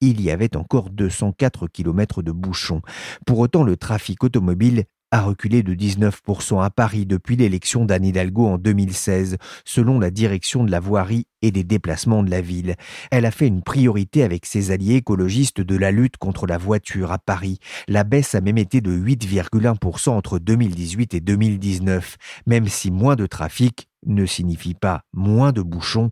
il 0.00 0.20
y 0.20 0.30
avait 0.30 0.56
encore 0.56 0.90
204 0.90 1.68
km 1.68 2.22
de 2.22 2.32
bouchons. 2.32 2.82
Pour 3.24 3.38
autant, 3.38 3.64
le 3.64 3.76
trafic 3.76 4.22
automobile 4.24 4.84
a 5.16 5.22
reculé 5.22 5.62
de 5.62 5.72
19% 5.74 6.62
à 6.62 6.68
Paris 6.68 7.06
depuis 7.06 7.36
l'élection 7.36 7.86
d'Anne 7.86 8.04
Hidalgo 8.04 8.48
en 8.48 8.58
2016, 8.58 9.38
selon 9.64 9.98
la 9.98 10.10
direction 10.10 10.62
de 10.62 10.70
la 10.70 10.78
voirie 10.78 11.26
et 11.40 11.50
des 11.50 11.64
déplacements 11.64 12.22
de 12.22 12.30
la 12.30 12.42
ville. 12.42 12.74
Elle 13.10 13.24
a 13.24 13.30
fait 13.30 13.46
une 13.46 13.62
priorité 13.62 14.24
avec 14.24 14.44
ses 14.44 14.72
alliés 14.72 14.96
écologistes 14.96 15.62
de 15.62 15.74
la 15.74 15.90
lutte 15.90 16.18
contre 16.18 16.46
la 16.46 16.58
voiture 16.58 17.12
à 17.12 17.18
Paris. 17.18 17.60
La 17.88 18.04
baisse 18.04 18.34
a 18.34 18.42
même 18.42 18.58
été 18.58 18.82
de 18.82 18.92
8,1% 18.92 20.10
entre 20.10 20.38
2018 20.38 21.14
et 21.14 21.20
2019, 21.20 22.16
même 22.46 22.68
si 22.68 22.90
moins 22.90 23.16
de 23.16 23.24
trafic 23.24 23.88
ne 24.04 24.26
signifie 24.26 24.74
pas 24.74 25.00
moins 25.14 25.52
de 25.52 25.62
bouchons, 25.62 26.10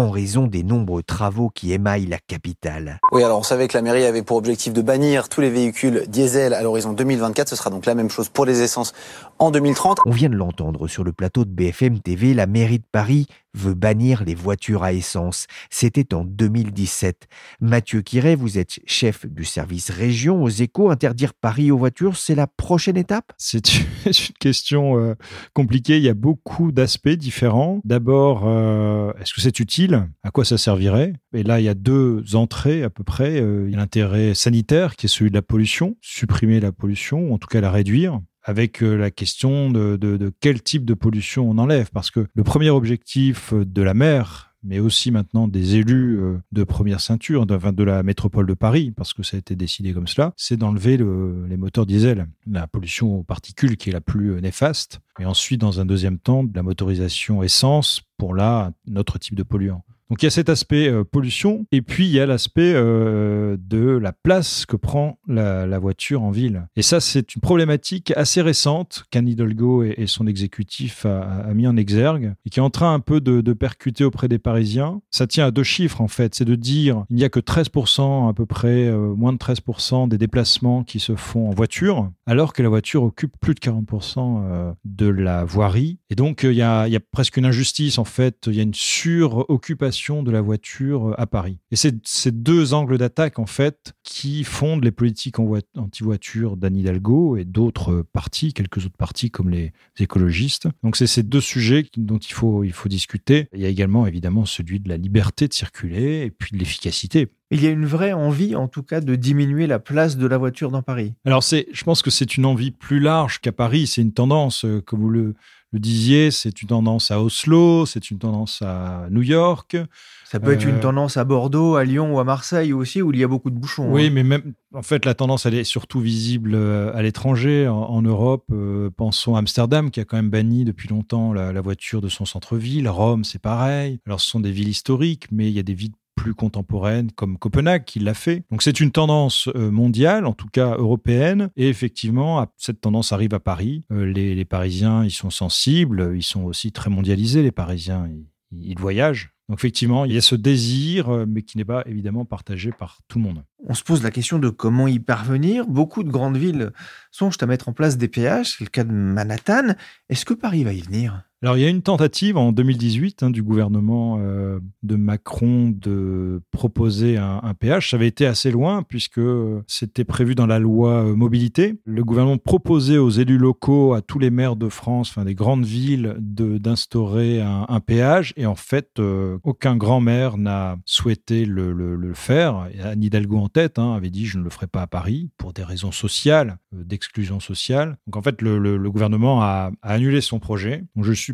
en 0.00 0.10
raison 0.10 0.46
des 0.46 0.62
nombreux 0.62 1.02
travaux 1.02 1.50
qui 1.50 1.72
émaillent 1.72 2.06
la 2.06 2.18
capitale. 2.18 2.98
Oui, 3.12 3.22
alors 3.22 3.38
on 3.38 3.42
savait 3.42 3.68
que 3.68 3.76
la 3.76 3.82
mairie 3.82 4.04
avait 4.04 4.22
pour 4.22 4.38
objectif 4.38 4.72
de 4.72 4.82
bannir 4.82 5.28
tous 5.28 5.40
les 5.40 5.50
véhicules 5.50 6.04
diesel 6.08 6.54
à 6.54 6.62
l'horizon 6.62 6.92
2024. 6.92 7.48
Ce 7.48 7.56
sera 7.56 7.70
donc 7.70 7.86
la 7.86 7.94
même 7.94 8.10
chose 8.10 8.28
pour 8.28 8.46
les 8.46 8.62
essences 8.62 8.92
en 9.38 9.50
2030. 9.50 9.98
On 10.06 10.10
vient 10.10 10.30
de 10.30 10.36
l'entendre 10.36 10.88
sur 10.88 11.04
le 11.04 11.12
plateau 11.12 11.44
de 11.44 11.50
BFM 11.50 12.00
TV, 12.00 12.34
la 12.34 12.46
mairie 12.46 12.78
de 12.78 12.84
Paris 12.90 13.26
veut 13.54 13.74
bannir 13.74 14.24
les 14.24 14.34
voitures 14.34 14.82
à 14.82 14.92
essence. 14.92 15.46
C'était 15.70 16.14
en 16.14 16.24
2017. 16.24 17.28
Mathieu 17.60 18.02
Quiret, 18.02 18.34
vous 18.34 18.58
êtes 18.58 18.80
chef 18.86 19.26
du 19.26 19.44
service 19.44 19.90
région 19.90 20.42
aux 20.42 20.48
échos. 20.48 20.90
Interdire 20.90 21.34
Paris 21.34 21.70
aux 21.70 21.78
voitures, 21.78 22.16
c'est 22.16 22.34
la 22.34 22.46
prochaine 22.46 22.96
étape? 22.96 23.32
C'est 23.38 24.28
une 24.28 24.34
question 24.38 24.98
euh, 24.98 25.14
compliquée. 25.52 25.98
Il 25.98 26.02
y 26.02 26.08
a 26.08 26.14
beaucoup 26.14 26.72
d'aspects 26.72 27.08
différents. 27.08 27.80
D'abord, 27.84 28.42
euh, 28.46 29.12
est-ce 29.20 29.34
que 29.34 29.40
c'est 29.40 29.60
utile? 29.60 30.08
À 30.22 30.30
quoi 30.30 30.44
ça 30.44 30.56
servirait? 30.56 31.12
Et 31.34 31.42
là, 31.42 31.60
il 31.60 31.64
y 31.64 31.68
a 31.68 31.74
deux 31.74 32.24
entrées 32.34 32.82
à 32.82 32.90
peu 32.90 33.04
près. 33.04 33.40
Euh, 33.40 33.66
il 33.66 33.72
y 33.72 33.74
a 33.74 33.78
l'intérêt 33.78 34.34
sanitaire 34.34 34.96
qui 34.96 35.06
est 35.06 35.08
celui 35.08 35.30
de 35.30 35.34
la 35.34 35.42
pollution, 35.42 35.96
supprimer 36.00 36.60
la 36.60 36.72
pollution, 36.72 37.30
ou 37.30 37.34
en 37.34 37.38
tout 37.38 37.48
cas 37.48 37.60
la 37.60 37.70
réduire 37.70 38.20
avec 38.50 38.82
euh, 38.82 38.96
la 38.96 39.12
question 39.12 39.70
de, 39.70 40.32
quel 40.40 40.60
type 40.60 40.84
de 40.84 40.94
pollution 40.94 41.48
on 41.48 41.56
enlève. 41.58 41.88
Parce 41.92 42.10
que 42.10 42.26
le 42.34 42.42
premier 42.42 42.68
objectif 42.68 43.54
de 43.54 43.82
la 43.82 43.94
mer, 43.94 44.52
mais 44.64 44.80
aussi 44.80 45.12
maintenant 45.12 45.46
des 45.46 45.76
élus 45.76 46.18
euh, 46.18 46.36
de 46.50 46.64
première 46.64 47.00
ceinture, 47.00 47.46
de, 47.46 47.84
la 47.84 48.02
métropole 48.02 48.46
de 48.46 48.54
Paris, 48.54 48.90
parce 48.90 49.14
que 49.14 49.22
ça 49.22 49.36
a 49.36 49.38
été 49.38 49.54
décidé 49.54 49.92
comme 49.92 50.08
cela, 50.08 50.32
c'est 50.36 50.56
d'enlever 50.56 50.96
les 50.96 51.56
moteurs 51.56 51.86
diesel, 51.86 52.26
la 52.50 52.66
pollution 52.66 53.20
aux 53.20 53.22
particules 53.22 53.76
qui 53.76 53.90
est 53.90 53.92
la 53.92 54.00
plus 54.00 54.32
euh, 54.32 54.40
néfaste, 54.40 55.00
et 55.20 55.26
ensuite, 55.26 55.60
dans 55.60 55.80
un 55.80 55.86
deuxième 55.86 56.18
temps, 56.18 56.42
de 56.42 56.54
la 56.54 56.64
motorisation 56.64 57.44
essence 57.44 58.02
pour 58.18 58.34
là, 58.34 58.72
notre 58.86 59.18
type 59.18 59.36
de 59.36 59.44
polluant. 59.44 59.84
Donc 60.10 60.22
il 60.22 60.26
y 60.26 60.28
a 60.28 60.30
cet 60.30 60.48
aspect 60.48 60.88
euh, 60.88 61.04
pollution, 61.04 61.66
et 61.70 61.82
puis 61.82 62.06
il 62.06 62.10
y 62.10 62.18
a 62.18 62.26
l'aspect 62.26 62.72
euh, 62.74 63.56
de 63.60 63.96
la 63.96 64.12
place 64.12 64.66
que 64.66 64.74
prend 64.74 65.18
la, 65.28 65.78
voiture 65.78 66.22
en 66.22 66.30
ville. 66.30 66.66
Et 66.76 66.82
ça, 66.82 67.00
c'est 67.00 67.34
une 67.34 67.40
problématique 67.40 68.12
assez 68.16 68.42
récente 68.42 69.04
qu'Anne 69.10 69.28
Hidalgo 69.28 69.84
et, 69.84 70.06
son 70.06 70.26
exécutif 70.26 71.06
a, 71.06 71.54
mis 71.54 71.66
en 71.66 71.76
exergue, 71.76 72.34
et 72.44 72.50
qui 72.50 72.58
est 72.58 72.62
en 72.62 72.70
train 72.70 72.92
un 72.92 73.00
peu 73.00 73.20
de, 73.20 73.52
percuter 73.52 74.04
auprès 74.04 74.26
des 74.28 74.38
Parisiens. 74.38 75.00
Ça 75.10 75.26
tient 75.26 75.46
à 75.46 75.50
deux 75.50 75.62
chiffres, 75.62 76.00
en 76.00 76.08
fait. 76.08 76.34
C'est 76.34 76.44
de 76.44 76.54
dire 76.54 77.04
il 77.08 77.16
n'y 77.16 77.24
a 77.24 77.28
que 77.28 77.40
13% 77.40 78.28
à 78.28 78.32
peu 78.32 78.46
près, 78.46 78.88
euh, 78.88 79.14
moins 79.14 79.32
de 79.32 79.38
13% 79.38 80.08
des 80.08 80.18
déplacements 80.18 80.82
qui 80.82 80.98
se 80.98 81.14
font 81.14 81.48
en 81.48 81.52
voiture, 81.52 82.10
alors 82.26 82.52
que 82.52 82.62
la 82.62 82.68
voiture 82.68 83.04
occupe 83.04 83.34
plus 83.40 83.54
de 83.54 83.60
40% 83.60 84.74
de 84.84 85.06
la 85.06 85.44
voirie. 85.44 85.98
Et 86.10 86.14
donc 86.14 86.40
il 86.42 86.52
y, 86.52 86.62
a, 86.62 86.88
il 86.88 86.92
y 86.92 86.96
a 86.96 87.00
presque 87.00 87.36
une 87.36 87.44
injustice, 87.46 87.98
en 87.98 88.04
fait. 88.04 88.46
Il 88.48 88.54
y 88.54 88.60
a 88.60 88.64
une 88.64 88.74
suroccupation 88.74 89.99
de 90.08 90.30
la 90.30 90.40
voiture 90.40 91.10
euh, 91.10 91.20
à 91.20 91.26
Paris. 91.26 91.58
Et 91.70 91.76
ces 91.76 92.30
deux 92.30 92.74
angles 92.74 92.98
d'attaque 92.98 93.38
en 93.38 93.46
fait 93.46 93.92
qui 94.02 94.44
fondent 94.44 94.84
les 94.84 94.90
politiques 94.90 95.38
anti-voiture 95.38 96.56
d'Anne 96.56 96.76
Hidalgo 96.76 97.36
et 97.36 97.44
d'autres 97.44 98.02
partis, 98.12 98.52
quelques 98.52 98.86
autres 98.86 98.96
partis 98.96 99.30
comme 99.30 99.50
les 99.50 99.72
écologistes. 99.98 100.68
Donc 100.82 100.96
c'est 100.96 101.06
ces 101.06 101.22
deux 101.22 101.40
sujets 101.40 101.86
dont 101.96 102.18
il 102.18 102.32
faut, 102.32 102.64
il 102.64 102.72
faut 102.72 102.88
discuter. 102.88 103.48
Il 103.54 103.60
y 103.60 103.66
a 103.66 103.68
également 103.68 104.06
évidemment 104.06 104.44
celui 104.44 104.80
de 104.80 104.88
la 104.88 104.96
liberté 104.96 105.48
de 105.48 105.52
circuler 105.52 106.22
et 106.22 106.30
puis 106.30 106.52
de 106.52 106.58
l'efficacité. 106.58 107.28
Il 107.50 107.62
y 107.62 107.66
a 107.66 107.70
une 107.70 107.86
vraie 107.86 108.12
envie, 108.12 108.54
en 108.54 108.68
tout 108.68 108.82
cas, 108.82 109.00
de 109.00 109.16
diminuer 109.16 109.66
la 109.66 109.78
place 109.78 110.16
de 110.16 110.26
la 110.26 110.38
voiture 110.38 110.70
dans 110.70 110.82
Paris. 110.82 111.14
Alors, 111.24 111.42
c'est, 111.42 111.66
je 111.72 111.82
pense 111.84 112.00
que 112.02 112.10
c'est 112.10 112.36
une 112.36 112.46
envie 112.46 112.70
plus 112.70 113.00
large 113.00 113.40
qu'à 113.40 113.52
Paris. 113.52 113.86
C'est 113.88 114.02
une 114.02 114.12
tendance, 114.12 114.64
euh, 114.64 114.80
comme 114.80 115.00
vous 115.00 115.10
le, 115.10 115.34
le 115.72 115.78
disiez, 115.80 116.30
c'est 116.30 116.62
une 116.62 116.68
tendance 116.68 117.10
à 117.10 117.20
Oslo, 117.20 117.86
c'est 117.86 118.10
une 118.10 118.18
tendance 118.18 118.62
à 118.62 119.08
New 119.10 119.22
York. 119.22 119.76
Ça 120.24 120.38
peut 120.38 120.52
être 120.52 120.64
une 120.64 120.76
Euh, 120.76 120.80
tendance 120.80 121.16
à 121.16 121.24
Bordeaux, 121.24 121.74
à 121.74 121.82
Lyon 121.82 122.14
ou 122.14 122.20
à 122.20 122.24
Marseille 122.24 122.72
aussi, 122.72 123.02
où 123.02 123.12
il 123.12 123.18
y 123.18 123.24
a 123.24 123.28
beaucoup 123.28 123.50
de 123.50 123.56
bouchons. 123.56 123.92
Oui, 123.92 124.06
hein. 124.06 124.10
mais 124.12 124.22
même, 124.22 124.54
en 124.72 124.82
fait, 124.82 125.04
la 125.04 125.14
tendance, 125.14 125.44
elle 125.44 125.54
est 125.54 125.64
surtout 125.64 125.98
visible 125.98 126.52
euh, 126.54 126.94
à 126.94 127.02
l'étranger, 127.02 127.66
en, 127.66 127.76
en 127.76 128.00
Europe. 128.02 128.44
Euh, 128.52 128.90
pensons 128.96 129.34
à 129.34 129.40
Amsterdam, 129.40 129.90
qui 129.90 129.98
a 129.98 130.04
quand 130.04 130.16
même 130.16 130.30
banni 130.30 130.64
depuis 130.64 130.88
longtemps 130.88 131.32
la, 131.32 131.52
la 131.52 131.60
voiture 131.60 132.00
de 132.00 132.08
son 132.08 132.26
centre-ville. 132.26 132.88
Rome, 132.88 133.24
c'est 133.24 133.42
pareil. 133.42 133.98
Alors, 134.06 134.20
ce 134.20 134.30
sont 134.30 134.38
des 134.38 134.52
villes 134.52 134.68
historiques, 134.68 135.26
mais 135.32 135.48
il 135.48 135.52
y 135.52 135.58
a 135.58 135.64
des 135.64 135.74
villes 135.74 135.90
plus 136.14 136.34
contemporaines 136.34 137.10
comme 137.12 137.38
Copenhague 137.38 137.84
qui 137.84 137.98
l'a 137.98 138.14
fait. 138.14 138.44
Donc 138.50 138.62
c'est 138.62 138.80
une 138.80 138.92
tendance 138.92 139.48
euh, 139.54 139.70
mondiale, 139.70 140.26
en 140.26 140.34
tout 140.34 140.48
cas 140.48 140.76
européenne, 140.76 141.50
et 141.56 141.68
effectivement 141.68 142.46
cette 142.56 142.80
tendance 142.80 143.12
arrive 143.12 143.34
à 143.34 143.40
Paris. 143.40 143.84
Euh, 143.90 144.04
les, 144.04 144.34
les 144.34 144.44
Parisiens, 144.44 145.04
ils 145.04 145.10
sont 145.10 145.30
sensibles, 145.30 146.12
ils 146.14 146.22
sont 146.22 146.44
aussi 146.44 146.72
très 146.72 146.90
mondialisés. 146.90 147.42
Les 147.42 147.52
Parisiens, 147.52 148.08
ils, 148.10 148.26
ils 148.52 148.78
voyagent. 148.78 149.32
Donc 149.48 149.58
effectivement, 149.58 150.04
il 150.04 150.12
y 150.12 150.16
a 150.16 150.20
ce 150.20 150.36
désir, 150.36 151.08
euh, 151.08 151.24
mais 151.26 151.42
qui 151.42 151.58
n'est 151.58 151.64
pas 151.64 151.82
évidemment 151.86 152.24
partagé 152.24 152.70
par 152.70 152.98
tout 153.08 153.18
le 153.18 153.24
monde. 153.24 153.42
On 153.66 153.74
se 153.74 153.82
pose 153.82 154.02
la 154.02 154.12
question 154.12 154.38
de 154.38 154.48
comment 154.48 154.86
y 154.86 155.00
parvenir. 155.00 155.66
Beaucoup 155.66 156.04
de 156.04 156.10
grandes 156.10 156.36
villes 156.36 156.70
songent 157.10 157.38
à 157.40 157.46
mettre 157.46 157.68
en 157.68 157.72
place 157.72 157.96
des 157.96 158.06
péages. 158.06 158.54
C'est 158.56 158.64
le 158.64 158.70
cas 158.70 158.84
de 158.84 158.92
Manhattan. 158.92 159.74
Est-ce 160.08 160.24
que 160.24 160.34
Paris 160.34 160.62
va 160.62 160.72
y 160.72 160.80
venir? 160.80 161.24
Alors, 161.42 161.56
il 161.56 161.62
y 161.62 161.64
a 161.64 161.70
une 161.70 161.80
tentative 161.80 162.36
en 162.36 162.52
2018 162.52 163.22
hein, 163.22 163.30
du 163.30 163.42
gouvernement 163.42 164.18
euh, 164.20 164.60
de 164.82 164.96
Macron 164.96 165.70
de 165.74 166.42
proposer 166.50 167.16
un, 167.16 167.54
péage. 167.58 167.88
Ça 167.88 167.96
avait 167.96 168.08
été 168.08 168.26
assez 168.26 168.50
loin 168.50 168.82
puisque 168.82 169.22
c'était 169.66 170.04
prévu 170.04 170.34
dans 170.34 170.46
la 170.46 170.58
loi 170.58 171.02
euh, 171.02 171.14
mobilité. 171.14 171.80
Le 171.86 172.04
gouvernement 172.04 172.36
proposait 172.36 172.98
aux 172.98 173.08
élus 173.08 173.38
locaux, 173.38 173.94
à 173.94 174.02
tous 174.02 174.18
les 174.18 174.28
maires 174.28 174.54
de 174.54 174.68
France, 174.68 175.08
enfin 175.10 175.24
des 175.24 175.34
grandes 175.34 175.64
villes, 175.64 176.14
d'instaurer 176.18 177.40
un, 177.40 177.80
péage. 177.80 178.34
Et 178.36 178.44
en 178.44 178.54
fait, 178.54 178.90
euh, 178.98 179.38
aucun 179.42 179.76
grand 179.76 180.00
maire 180.00 180.36
n'a 180.36 180.76
souhaité 180.84 181.46
le, 181.46 182.12
faire. 182.12 182.68
Anne 182.82 183.02
Hidalgo 183.02 183.38
en 183.38 183.48
tête 183.48 183.78
hein, 183.78 183.94
avait 183.94 184.10
dit 184.10 184.26
je 184.26 184.36
ne 184.36 184.44
le 184.44 184.50
ferai 184.50 184.66
pas 184.66 184.82
à 184.82 184.86
Paris 184.86 185.30
pour 185.38 185.54
des 185.54 185.64
raisons 185.64 185.92
sociales, 185.92 186.58
d'exclusion 186.72 187.40
sociale. 187.40 187.96
Donc 188.06 188.16
en 188.16 188.22
fait, 188.22 188.42
le, 188.42 188.90
gouvernement 188.90 189.42
a, 189.42 189.70
annulé 189.80 190.20
son 190.20 190.38
projet. 190.38 190.84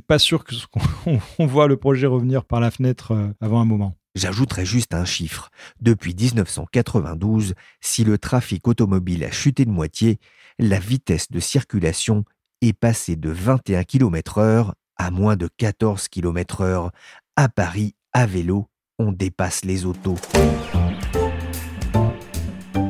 Pas 0.01 0.19
sûr 0.19 0.45
que 0.45 0.55
qu'on 0.71 1.21
on 1.39 1.47
voit 1.47 1.67
le 1.67 1.77
projet 1.77 2.07
revenir 2.07 2.45
par 2.45 2.61
la 2.61 2.71
fenêtre 2.71 3.13
euh, 3.13 3.29
avant 3.41 3.61
un 3.61 3.65
moment. 3.65 3.97
J'ajouterai 4.15 4.65
juste 4.65 4.95
un 4.95 5.05
chiffre. 5.05 5.51
Depuis 5.81 6.15
1992, 6.15 7.55
si 7.81 8.03
le 8.03 8.17
trafic 8.17 8.67
automobile 8.67 9.25
a 9.25 9.31
chuté 9.31 9.67
de 9.67 9.71
moitié, 9.71 10.19
la 10.59 10.79
vitesse 10.79 11.31
de 11.31 11.39
circulation 11.39 12.25
est 12.63 12.73
passée 12.73 13.17
de 13.17 13.29
21 13.29 13.85
km 13.85 14.39
heure 14.39 14.75
à 14.97 15.11
moins 15.11 15.37
de 15.37 15.49
14 15.59 16.09
km 16.09 16.63
heure. 16.63 16.91
À 17.37 17.49
Paris, 17.49 17.95
à 18.13 18.27
vélo, 18.27 18.69
on 18.99 19.13
dépasse 19.13 19.65
les 19.65 19.85
autos. 19.85 20.17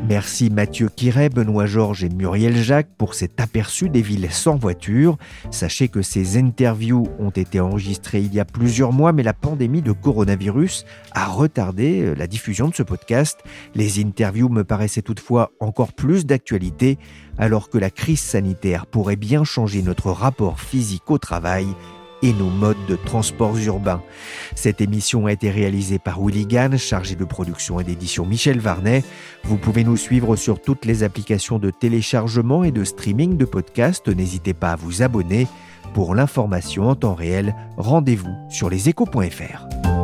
Merci 0.08 0.50
Mathieu 0.50 0.88
Quiret, 0.88 1.30
Benoît 1.30 1.66
Georges 1.66 2.04
et 2.04 2.08
Muriel 2.08 2.54
Jacques 2.54 2.94
pour 2.96 3.14
cet 3.14 3.40
aperçu 3.40 3.88
des 3.88 4.02
villes 4.02 4.30
sans 4.30 4.54
voiture. 4.54 5.18
Sachez 5.50 5.88
que 5.88 6.00
ces 6.00 6.38
interviews 6.38 7.08
ont 7.18 7.30
été 7.30 7.58
enregistrées 7.58 8.20
il 8.20 8.32
y 8.32 8.38
a 8.38 8.44
plusieurs 8.44 8.92
mois, 8.92 9.12
mais 9.12 9.24
la 9.24 9.32
pandémie 9.32 9.82
de 9.82 9.90
coronavirus 9.90 10.86
a 11.10 11.26
retardé 11.26 12.02
euh, 12.02 12.14
la 12.14 12.28
diffusion 12.28 12.68
de 12.68 12.74
ce 12.76 12.84
podcast. 12.84 13.40
Les 13.74 14.00
interviews 14.00 14.48
me 14.48 14.62
paraissaient 14.62 15.02
toutefois 15.02 15.50
encore 15.58 15.92
plus 15.92 16.24
d'actualité, 16.24 16.98
alors 17.36 17.68
que 17.68 17.78
la 17.78 17.90
crise 17.90 18.20
sanitaire 18.20 18.86
pourrait 18.86 19.16
bien 19.16 19.42
changer 19.42 19.82
notre 19.82 20.12
rapport 20.12 20.60
physique 20.60 21.10
au 21.10 21.18
travail 21.18 21.66
et 22.22 22.32
nos 22.32 22.50
modes 22.50 22.76
de 22.88 22.96
transports 22.96 23.56
urbains. 23.58 24.02
Cette 24.54 24.80
émission 24.80 25.26
a 25.26 25.32
été 25.32 25.50
réalisée 25.50 25.98
par 25.98 26.20
Willy 26.20 26.46
Gann, 26.46 26.76
chargé 26.76 27.14
de 27.14 27.24
production 27.24 27.80
et 27.80 27.84
d'édition 27.84 28.26
Michel 28.26 28.58
Varnet. 28.58 29.04
Vous 29.44 29.58
pouvez 29.58 29.84
nous 29.84 29.96
suivre 29.96 30.36
sur 30.36 30.60
toutes 30.60 30.84
les 30.84 31.02
applications 31.02 31.58
de 31.58 31.70
téléchargement 31.70 32.64
et 32.64 32.72
de 32.72 32.84
streaming 32.84 33.36
de 33.36 33.44
podcasts. 33.44 34.08
N'hésitez 34.08 34.54
pas 34.54 34.72
à 34.72 34.76
vous 34.76 35.02
abonner. 35.02 35.46
Pour 35.94 36.14
l'information 36.14 36.88
en 36.88 36.94
temps 36.94 37.14
réel, 37.14 37.54
rendez-vous 37.76 38.34
sur 38.48 38.68
leséchos.fr. 38.68 39.95